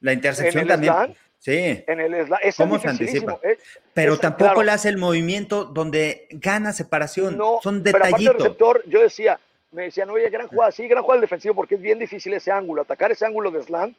La 0.00 0.12
intercepción 0.12 0.66
también. 0.66 0.94
sí. 1.38 1.82
En 1.86 2.00
el 2.00 2.26
¿Cómo 2.56 2.78
se 2.78 2.88
anticipa? 2.88 3.38
Eh, 3.42 3.58
pero 3.94 4.18
tampoco 4.18 4.62
le 4.62 4.72
hace 4.72 4.88
el 4.88 4.98
movimiento 4.98 5.64
donde 5.64 6.26
gana 6.30 6.72
separación. 6.72 7.36
No, 7.36 7.60
Son 7.62 7.82
detallitos. 7.82 8.18
Pero 8.18 8.32
receptor, 8.32 8.82
yo 8.86 9.00
decía, 9.00 9.40
me 9.70 9.84
decían, 9.84 10.10
oye, 10.10 10.28
gran 10.28 10.48
jugada, 10.48 10.72
sí, 10.72 10.86
gran 10.86 11.02
jugada 11.02 11.16
el 11.16 11.22
defensivo 11.22 11.54
porque 11.54 11.76
es 11.76 11.80
bien 11.80 11.98
difícil 11.98 12.34
ese 12.34 12.50
ángulo, 12.50 12.82
atacar 12.82 13.10
ese 13.12 13.24
ángulo 13.24 13.50
de 13.50 13.62
slant 13.62 13.96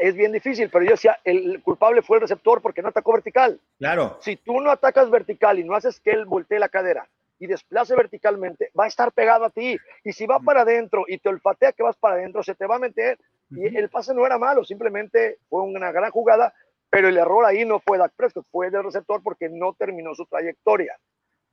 es 0.00 0.14
bien 0.14 0.32
difícil, 0.32 0.70
pero 0.70 0.84
yo 0.84 0.92
decía, 0.92 1.18
el 1.24 1.62
culpable 1.62 2.02
fue 2.02 2.18
el 2.18 2.22
receptor 2.22 2.60
porque 2.60 2.82
no 2.82 2.88
atacó 2.88 3.12
vertical. 3.12 3.60
Claro. 3.78 4.18
Si 4.20 4.36
tú 4.36 4.60
no 4.60 4.70
atacas 4.70 5.10
vertical 5.10 5.58
y 5.58 5.64
no 5.64 5.74
haces 5.74 6.00
que 6.00 6.10
él 6.10 6.24
voltee 6.24 6.58
la 6.58 6.68
cadera 6.68 7.08
y 7.38 7.46
desplace 7.46 7.94
verticalmente, 7.94 8.70
va 8.78 8.84
a 8.84 8.88
estar 8.88 9.12
pegado 9.12 9.44
a 9.44 9.50
ti. 9.50 9.78
Y 10.04 10.12
si 10.12 10.26
va 10.26 10.40
para 10.40 10.62
adentro 10.62 11.04
y 11.06 11.18
te 11.18 11.28
olfatea 11.28 11.72
que 11.72 11.82
vas 11.82 11.96
para 11.96 12.16
adentro, 12.16 12.42
se 12.42 12.54
te 12.54 12.66
va 12.66 12.76
a 12.76 12.80
meter. 12.80 13.18
Y 13.50 13.76
el 13.76 13.88
pase 13.88 14.12
no 14.12 14.26
era 14.26 14.38
malo, 14.38 14.64
simplemente 14.64 15.38
fue 15.48 15.62
una 15.62 15.90
gran 15.90 16.10
jugada, 16.10 16.52
pero 16.90 17.08
el 17.08 17.16
error 17.16 17.44
ahí 17.44 17.64
no 17.64 17.80
fue 17.80 17.98
Dak 17.98 18.12
Prescott, 18.14 18.46
fue 18.50 18.70
del 18.70 18.84
receptor 18.84 19.22
porque 19.22 19.48
no 19.48 19.74
terminó 19.78 20.14
su 20.14 20.26
trayectoria. 20.26 20.98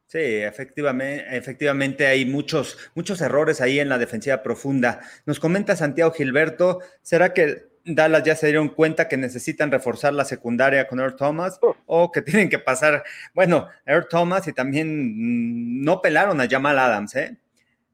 Sí, 0.08 0.20
efectivamente, 0.20 1.26
efectivamente 1.36 2.06
hay 2.06 2.26
muchos, 2.26 2.78
muchos 2.94 3.22
errores 3.22 3.60
ahí 3.60 3.80
en 3.80 3.90
la 3.90 3.98
defensiva 3.98 4.44
profunda. 4.44 5.02
Nos 5.26 5.40
comenta 5.40 5.76
Santiago 5.76 6.12
Gilberto, 6.12 6.80
¿será 7.02 7.34
que 7.34 7.75
Dallas 7.86 8.24
ya 8.24 8.36
se 8.36 8.48
dieron 8.48 8.70
cuenta 8.70 9.08
que 9.08 9.16
necesitan 9.16 9.72
reforzar 9.72 10.14
la 10.14 10.26
secundaria 10.26 10.88
con 10.88 11.00
Earl 11.00 11.16
Thomas 11.16 11.60
oh. 11.62 11.76
o 11.86 12.12
que 12.12 12.22
tienen 12.22 12.50
que 12.50 12.60
pasar, 12.60 13.04
bueno, 13.34 13.68
Earl 13.86 14.08
Thomas 14.10 14.48
y 14.48 14.54
también 14.54 14.88
mm, 14.90 15.84
no 15.84 16.02
pelaron 16.02 16.42
a 16.42 16.50
Jamal 16.50 16.80
Adams, 16.80 17.16
¿eh? 17.16 17.38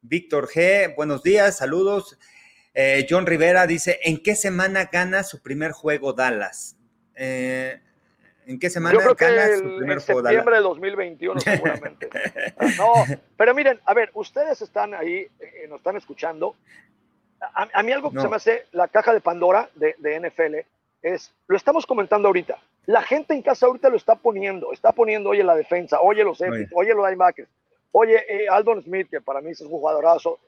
Víctor 0.01 0.47
G, 0.47 0.95
buenos 0.95 1.21
días, 1.21 1.57
saludos. 1.57 2.17
Eh, 2.73 3.05
John 3.09 3.25
Rivera 3.25 3.67
dice, 3.67 3.99
¿en 4.03 4.23
qué 4.23 4.35
semana 4.35 4.89
gana 4.91 5.23
su 5.23 5.41
primer 5.41 5.73
juego 5.73 6.13
Dallas? 6.13 6.77
Eh, 7.15 7.79
¿En 8.47 8.59
qué 8.59 8.69
semana 8.69 8.93
Yo 8.93 8.99
creo 8.99 9.15
gana 9.15 9.47
que 9.47 9.57
su 9.57 9.77
primer 9.77 9.97
en 9.97 10.01
septiembre 10.01 10.55
de 10.55 10.61
2021 10.61 11.39
seguramente. 11.41 12.09
no, 12.77 12.93
pero 13.37 13.53
miren, 13.53 13.79
a 13.85 13.93
ver, 13.93 14.09
ustedes 14.13 14.61
están 14.61 14.93
ahí, 14.93 15.27
eh, 15.39 15.67
nos 15.69 15.77
están 15.77 15.97
escuchando 15.97 16.55
a, 17.41 17.83
mí 17.83 17.91
algo 17.91 18.11
que 18.11 18.21
se 18.21 18.27
me 18.27 18.35
hace 18.35 18.65
la 18.71 18.87
caja 18.87 19.13
de 19.13 19.21
Pandora 19.21 19.69
de, 19.75 20.19
NFL 20.19 20.67
es, 21.01 21.33
lo 21.47 21.57
estamos 21.57 21.85
comentando 21.85 22.27
ahorita, 22.27 22.59
la 22.85 23.01
gente 23.01 23.33
en 23.33 23.41
casa 23.41 23.65
ahorita 23.65 23.89
lo 23.89 23.97
está 23.97 24.15
poniendo, 24.15 24.71
está 24.71 24.91
poniendo, 24.91 25.29
oye, 25.29 25.43
la 25.43 25.55
defensa, 25.55 25.99
oye, 26.01 26.23
los 26.23 26.39
oye, 26.41 26.67
oye 26.73 26.93
los 26.93 27.05
linebackers, 27.05 27.49
oye, 27.91 28.23
eh, 28.29 28.47
Aldon 28.49 28.83
Smith, 28.83 29.09
que 29.09 29.21
para 29.21 29.41
mí 29.41 29.51
es 29.51 29.61
un 29.61 29.69
jugadorazo. 29.69 30.39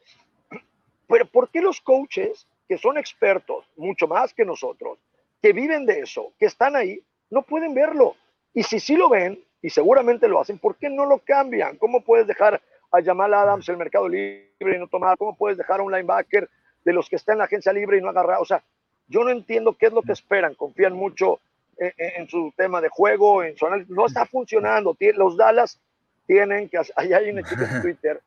Pero 1.08 1.26
¿por 1.26 1.50
qué 1.50 1.62
los 1.62 1.82
coaches, 1.82 2.48
que 2.68 2.78
son 2.78 2.98
expertos, 2.98 3.66
mucho 3.76 4.08
más 4.08 4.34
que 4.34 4.46
nosotros, 4.46 5.00
que 5.42 5.54
viven 5.54 5.86
de 5.86 6.00
eso, 6.00 6.34
que 6.40 6.46
están 6.46 6.76
ahí, 6.76 7.00
no 7.30 7.42
pueden 7.42 7.74
verlo? 7.74 8.16
Y 8.54 8.64
si 8.64 8.80
sí 8.80 8.96
lo 8.96 9.10
ven, 9.10 9.44
y 9.62 9.70
seguramente 9.70 10.28
lo 10.28 10.40
hacen, 10.40 10.60
¿por 10.60 10.76
qué 10.76 10.90
no 10.90 11.06
lo 11.06 11.20
cambian? 11.20 11.78
¿Cómo 11.78 12.02
puedes 12.02 12.28
dejar 12.28 12.62
a 12.92 13.02
Jamal 13.02 13.34
Adams 13.34 13.68
el 13.70 13.78
mercado 13.78 14.08
libre 14.08 14.76
y 14.76 14.78
no 14.78 14.88
tomar? 14.88 15.18
¿Cómo 15.18 15.36
puedes 15.36 15.58
dejar 15.58 15.80
a 15.80 15.84
un 15.84 15.92
linebacker 15.92 16.50
de 16.84 16.94
los 16.94 17.10
que 17.10 17.16
están 17.16 17.34
en 17.34 17.40
la 17.40 17.46
agencia 17.46 17.74
libre 17.74 17.98
y 17.98 18.02
no 18.02 18.10
agarrar. 18.10 18.40
O 18.40 18.46
sea, 18.46 18.64
yo 19.08 19.24
no 19.24 19.32
entiendo 19.32 19.76
qué 19.78 19.88
es 19.88 19.94
lo 19.94 20.02
que 20.02 20.12
esperan. 20.12 20.56
Confían 20.56 20.94
mucho 20.94 21.40
en, 21.78 22.28
su 22.30 22.54
tema 22.56 22.82
de 22.82 22.90
juego, 22.90 23.44
en 23.44 23.58
su 23.58 23.66
análisis. 23.66 23.94
No 23.94 24.06
está 24.06 24.26
funcionando. 24.26 24.96
Los 25.16 25.38
Dallas 25.38 25.80
tienen 26.28 26.70
que. 26.70 26.78
Ahí 26.96 27.14
hay 27.14 27.30
una 27.30 27.44
chica 27.44 27.70
en 27.70 27.82
Twitter 27.82 28.22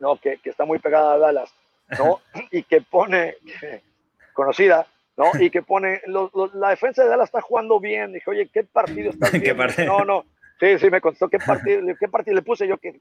¿no? 0.00 0.16
que, 0.16 0.38
que 0.38 0.50
está 0.50 0.64
muy 0.64 0.78
pegada 0.78 1.14
a 1.14 1.18
Dallas 1.18 1.54
¿no? 1.98 2.20
y 2.50 2.62
que 2.62 2.80
pone. 2.82 3.36
conocida. 4.32 4.86
¿no? 5.16 5.26
Y 5.38 5.50
que 5.50 5.60
pone, 5.60 6.00
la 6.54 6.70
defensa 6.70 7.02
de 7.02 7.10
Dallas 7.10 7.28
está 7.28 7.42
jugando 7.42 7.78
bien. 7.78 8.14
Dije, 8.14 8.30
oye, 8.30 8.48
¿qué 8.48 8.64
partido 8.64 9.10
estás 9.10 9.30
viendo? 9.32 9.66
no, 9.86 10.04
no, 10.04 10.24
sí, 10.58 10.78
sí, 10.78 10.90
me 10.90 11.02
contestó, 11.02 11.28
¿qué 11.28 11.38
partido, 11.38 11.82
qué 12.00 12.08
partido 12.08 12.34
le 12.34 12.42
puse 12.42 12.66
yo? 12.66 12.78
¿Qué, 12.78 12.98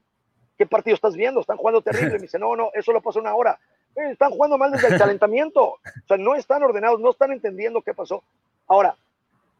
¿Qué 0.57 0.67
partido 0.67 0.93
estás 0.93 1.15
viendo? 1.15 1.39
Están 1.39 1.57
jugando 1.57 1.81
terrible. 1.81 2.13
Me 2.13 2.19
dice, 2.19 2.37
no, 2.37 2.55
no, 2.55 2.69
eso 2.75 2.91
lo 2.91 3.01
pasó 3.01 3.19
una 3.19 3.33
hora. 3.33 3.57
Eh, 3.95 4.12
están 4.12 4.32
jugando 4.32 4.58
mal 4.58 4.71
desde 4.71 4.88
el 4.88 4.97
calentamiento. 4.97 5.63
O 5.63 5.80
sea, 6.08 6.17
no 6.17 6.36
están 6.36 6.63
ordenados, 6.63 6.99
no 6.99 7.12
están 7.12 7.32
entendiendo 7.32 7.82
qué 7.82 7.93
pasó. 7.93 8.23
Ahora, 8.67 8.95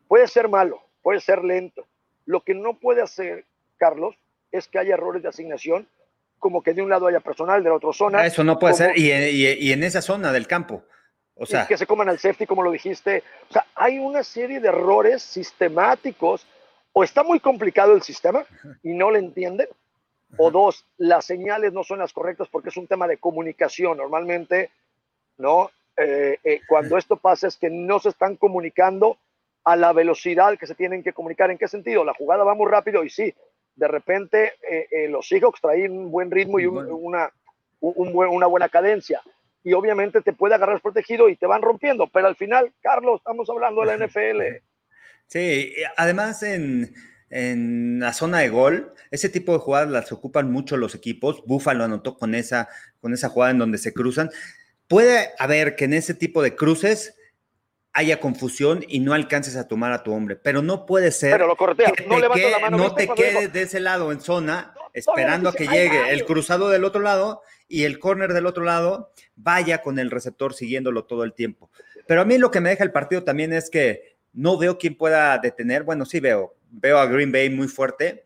puede 0.08 0.28
ser 0.28 0.48
malo, 0.48 0.82
puede 1.02 1.20
ser 1.20 1.44
lento. 1.44 1.86
Lo 2.26 2.42
que 2.42 2.54
no 2.54 2.76
puede 2.76 3.02
hacer, 3.02 3.46
Carlos, 3.78 4.16
es 4.52 4.68
que 4.68 4.80
haya 4.80 4.94
errores 4.94 5.24
de 5.24 5.30
asignación, 5.30 5.88
como 6.40 6.62
que 6.64 6.74
de 6.74 6.82
un 6.82 6.90
lado 6.90 7.08
haya 7.08 7.20
personal, 7.20 7.64
de 7.64 7.70
la 7.70 7.76
otra 7.76 7.94
zona. 7.94 8.26
Eso 8.26 8.44
no 8.44 8.58
puede 8.60 8.74
ser, 8.74 8.98
y, 8.98 9.12
y, 9.12 9.72
en 9.72 9.84
esa 9.84 10.02
zona 10.02 10.32
del 10.32 10.48
campo. 10.48 10.84
O 11.36 11.46
sea, 11.46 11.66
que 11.66 11.78
se 11.78 11.88
coman 11.88 12.10
al 12.10 12.20
safety, 12.20 12.46
como 12.46 12.62
lo 12.62 12.72
dijiste. 12.72 13.24
O 13.50 13.54
sea, 13.54 13.66
hay 13.76 14.00
una 14.00 14.24
serie 14.24 14.60
de 14.60 14.68
errores 14.68 15.24
sistemáticos. 15.24 16.46
O 16.94 17.04
está 17.04 17.24
muy 17.24 17.40
complicado 17.40 17.94
el 17.96 18.02
sistema 18.02 18.46
y 18.84 18.94
no 18.94 19.12
le 19.12 19.20
entienden, 19.20 19.68
o 20.38 20.52
dos, 20.52 20.86
las 20.98 21.26
señales 21.26 21.74
no 21.74 21.84
son 21.84 22.00
las 22.00 22.14
correctas 22.14 22.48
porque 22.50 22.70
es 22.70 22.78
un 22.78 22.88
tema 22.88 23.08
de 23.08 23.18
comunicación. 23.18 23.98
Normalmente, 23.98 24.72
¿no? 25.38 25.72
Eh, 25.98 26.38
eh, 26.44 26.62
cuando 26.68 26.98
esto 26.98 27.18
pasa 27.18 27.48
es 27.48 27.58
que 27.58 27.70
no 27.70 28.00
se 28.00 28.10
están 28.10 28.38
comunicando 28.38 29.18
a 29.64 29.76
la 29.76 29.94
velocidad 29.94 30.58
que 30.58 30.68
se 30.68 30.76
tienen 30.76 31.04
que 31.04 31.14
comunicar. 31.14 31.52
¿En 31.52 31.58
qué 31.58 31.68
sentido? 31.68 32.04
La 32.04 32.14
jugada 32.14 32.44
va 32.44 32.56
muy 32.56 32.70
rápido 32.70 33.04
y 33.04 33.10
sí, 33.10 33.34
de 33.76 33.88
repente 33.88 34.54
eh, 34.68 35.08
los 35.10 35.28
Seahawks 35.28 35.62
traen 35.62 35.92
un 35.92 36.12
buen 36.12 36.32
ritmo 36.32 36.60
y 36.60 36.66
una, 36.66 37.32
una 37.80 38.48
buena 38.48 38.70
cadencia. 38.70 39.22
Y 39.64 39.74
obviamente 39.74 40.22
te 40.22 40.34
puede 40.34 40.56
agarrar 40.56 40.82
protegido 40.82 41.30
y 41.30 41.36
te 41.36 41.46
van 41.46 41.62
rompiendo. 41.62 42.08
Pero 42.08 42.28
al 42.28 42.36
final, 42.36 42.72
Carlos, 42.82 43.18
estamos 43.20 43.48
hablando 43.50 43.82
de 43.82 43.98
la 43.98 43.98
NFL. 44.08 44.42
Sí, 45.28 45.74
además 45.98 46.42
en 46.42 46.94
en 47.32 48.00
la 48.00 48.14
zona 48.14 48.40
de 48.40 48.50
gol. 48.50 48.94
Ese 49.10 49.30
tipo 49.30 49.54
de 49.54 49.60
jugadas 49.60 49.90
las 49.90 50.12
ocupan 50.12 50.52
mucho 50.52 50.78
los 50.78 50.94
equipos. 50.94 51.44
Buffalo 51.46 51.84
anotó 51.84 52.18
con 52.18 52.36
esa, 52.36 52.70
con 53.00 53.14
esa 53.14 53.30
jugada 53.30 53.52
en 53.52 53.58
donde 53.58 53.78
se 53.78 53.94
cruzan. 53.94 54.30
Puede 54.88 55.32
haber 55.40 55.76
que 55.76 55.86
en 55.86 55.94
ese 55.94 56.14
tipo 56.14 56.44
de 56.44 56.56
cruces 56.56 57.16
haya 57.94 58.20
confusión 58.20 58.86
y 58.88 59.00
no 59.00 59.14
alcances 59.14 59.56
a 59.56 59.68
tomar 59.68 59.92
a 59.92 60.04
tu 60.04 60.14
hombre, 60.14 60.36
pero 60.36 60.62
no 60.62 60.86
puede 60.86 61.12
ser 61.12 61.32
pero 61.34 61.48
lo 61.48 61.58
que 61.58 61.66
no, 62.08 62.34
te, 62.34 62.50
la 62.50 62.60
mano, 62.60 62.78
no 62.78 62.96
te 62.96 63.08
quedes 63.10 63.52
de 63.52 63.64
ese 63.64 63.82
lado 63.82 64.14
en 64.14 64.22
zona 64.22 64.74
esperando 64.94 65.50
a 65.50 65.54
que 65.54 65.68
llegue 65.68 66.12
el 66.12 66.26
cruzado 66.26 66.70
del 66.70 66.86
otro 66.86 67.02
lado 67.02 67.42
y 67.68 67.84
el 67.84 68.00
corner 68.00 68.34
del 68.34 68.46
otro 68.46 68.64
lado 68.64 69.12
vaya 69.36 69.82
con 69.82 70.00
el 70.00 70.12
receptor 70.12 70.54
siguiéndolo 70.54 71.06
todo 71.06 71.24
el 71.24 71.34
tiempo. 71.34 71.70
Pero 72.08 72.22
a 72.22 72.26
mí 72.26 72.38
lo 72.38 72.52
que 72.52 72.62
me 72.62 72.70
deja 72.70 72.84
el 72.84 72.92
partido 72.92 73.24
también 73.24 73.54
es 73.54 73.70
que 73.70 74.11
no 74.34 74.58
veo 74.58 74.78
quién 74.78 74.96
pueda 74.96 75.38
detener, 75.38 75.84
bueno, 75.84 76.06
sí 76.06 76.20
veo, 76.20 76.56
veo 76.70 76.98
a 76.98 77.06
Green 77.06 77.32
Bay 77.32 77.50
muy 77.50 77.68
fuerte. 77.68 78.26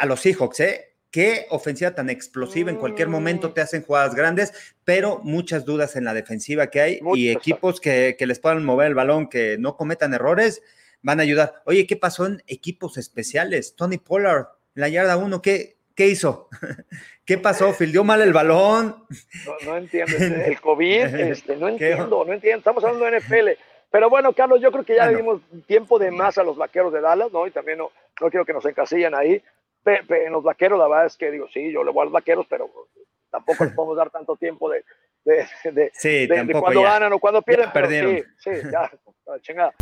A 0.00 0.06
los 0.06 0.20
Seahawks, 0.20 0.60
¿eh? 0.60 0.86
Qué 1.10 1.46
ofensiva 1.50 1.94
tan 1.94 2.08
explosiva. 2.08 2.70
En 2.70 2.76
cualquier 2.76 3.08
momento 3.08 3.52
te 3.52 3.60
hacen 3.60 3.82
jugadas 3.82 4.14
grandes, 4.14 4.52
pero 4.84 5.20
muchas 5.24 5.64
dudas 5.64 5.96
en 5.96 6.04
la 6.04 6.14
defensiva 6.14 6.68
que 6.68 6.80
hay 6.80 7.00
y 7.14 7.30
equipos 7.30 7.80
que, 7.80 8.16
les 8.18 8.38
puedan 8.38 8.64
mover 8.64 8.88
el 8.88 8.94
balón, 8.94 9.28
que 9.28 9.56
no 9.58 9.76
cometan 9.76 10.14
errores, 10.14 10.62
van 11.02 11.18
a 11.18 11.24
ayudar. 11.24 11.62
Oye, 11.66 11.86
¿qué 11.86 11.96
pasó 11.96 12.26
en 12.26 12.42
equipos 12.46 12.96
especiales? 12.96 13.74
Tony 13.74 13.98
Pollard, 13.98 14.46
en 14.76 14.80
la 14.82 14.88
yarda 14.88 15.16
1, 15.16 15.42
¿qué, 15.42 15.78
¿qué 15.96 16.06
hizo? 16.06 16.48
¿Qué 17.24 17.38
pasó? 17.38 17.72
¿Fildió 17.72 18.04
mal 18.04 18.22
el 18.22 18.32
balón? 18.32 19.04
No, 19.64 19.76
entiendo. 19.76 20.16
El 20.44 20.60
COVID, 20.60 21.14
este, 21.14 21.56
no 21.56 21.68
entiendo, 21.68 22.24
no 22.24 22.32
entiendo. 22.32 22.58
Estamos 22.58 22.84
hablando 22.84 23.04
de 23.06 23.18
NFL 23.18 23.60
Pero 23.90 24.08
bueno, 24.08 24.32
Carlos, 24.32 24.60
yo 24.60 24.70
creo 24.70 24.84
que 24.84 24.96
ya 24.96 25.06
le 25.06 25.16
dimos 25.16 25.40
tiempo 25.66 25.98
de 25.98 26.10
más 26.10 26.38
a 26.38 26.44
los 26.44 26.56
vaqueros 26.56 26.92
de 26.92 27.00
Dallas, 27.00 27.32
¿no? 27.32 27.46
Y 27.46 27.50
también 27.50 27.78
no, 27.78 27.90
no 28.20 28.30
quiero 28.30 28.46
que 28.46 28.52
nos 28.52 28.64
encasillen 28.64 29.14
ahí. 29.14 29.42
en 29.84 30.32
los 30.32 30.44
vaqueros, 30.44 30.78
la 30.78 30.86
verdad 30.86 31.06
es 31.06 31.16
que 31.16 31.30
digo, 31.30 31.48
sí, 31.52 31.72
yo 31.72 31.82
le 31.82 31.90
voy 31.90 32.02
a 32.02 32.04
los 32.04 32.12
vaqueros, 32.12 32.46
pero 32.48 32.70
tampoco 33.30 33.64
les 33.64 33.72
podemos 33.74 33.96
dar 33.96 34.10
tanto 34.10 34.36
tiempo 34.36 34.70
de, 34.70 34.84
de, 35.24 35.46
de, 35.72 35.90
sí, 35.92 36.26
de, 36.26 36.52
cuando 36.60 36.82
ganan 36.82 37.12
o 37.12 37.18
cuando 37.18 37.42
pierden. 37.42 37.70
Pero 37.72 37.88
sí, 37.88 38.22
sí, 38.38 38.50
ya, 38.70 38.90
chingada. 39.40 39.74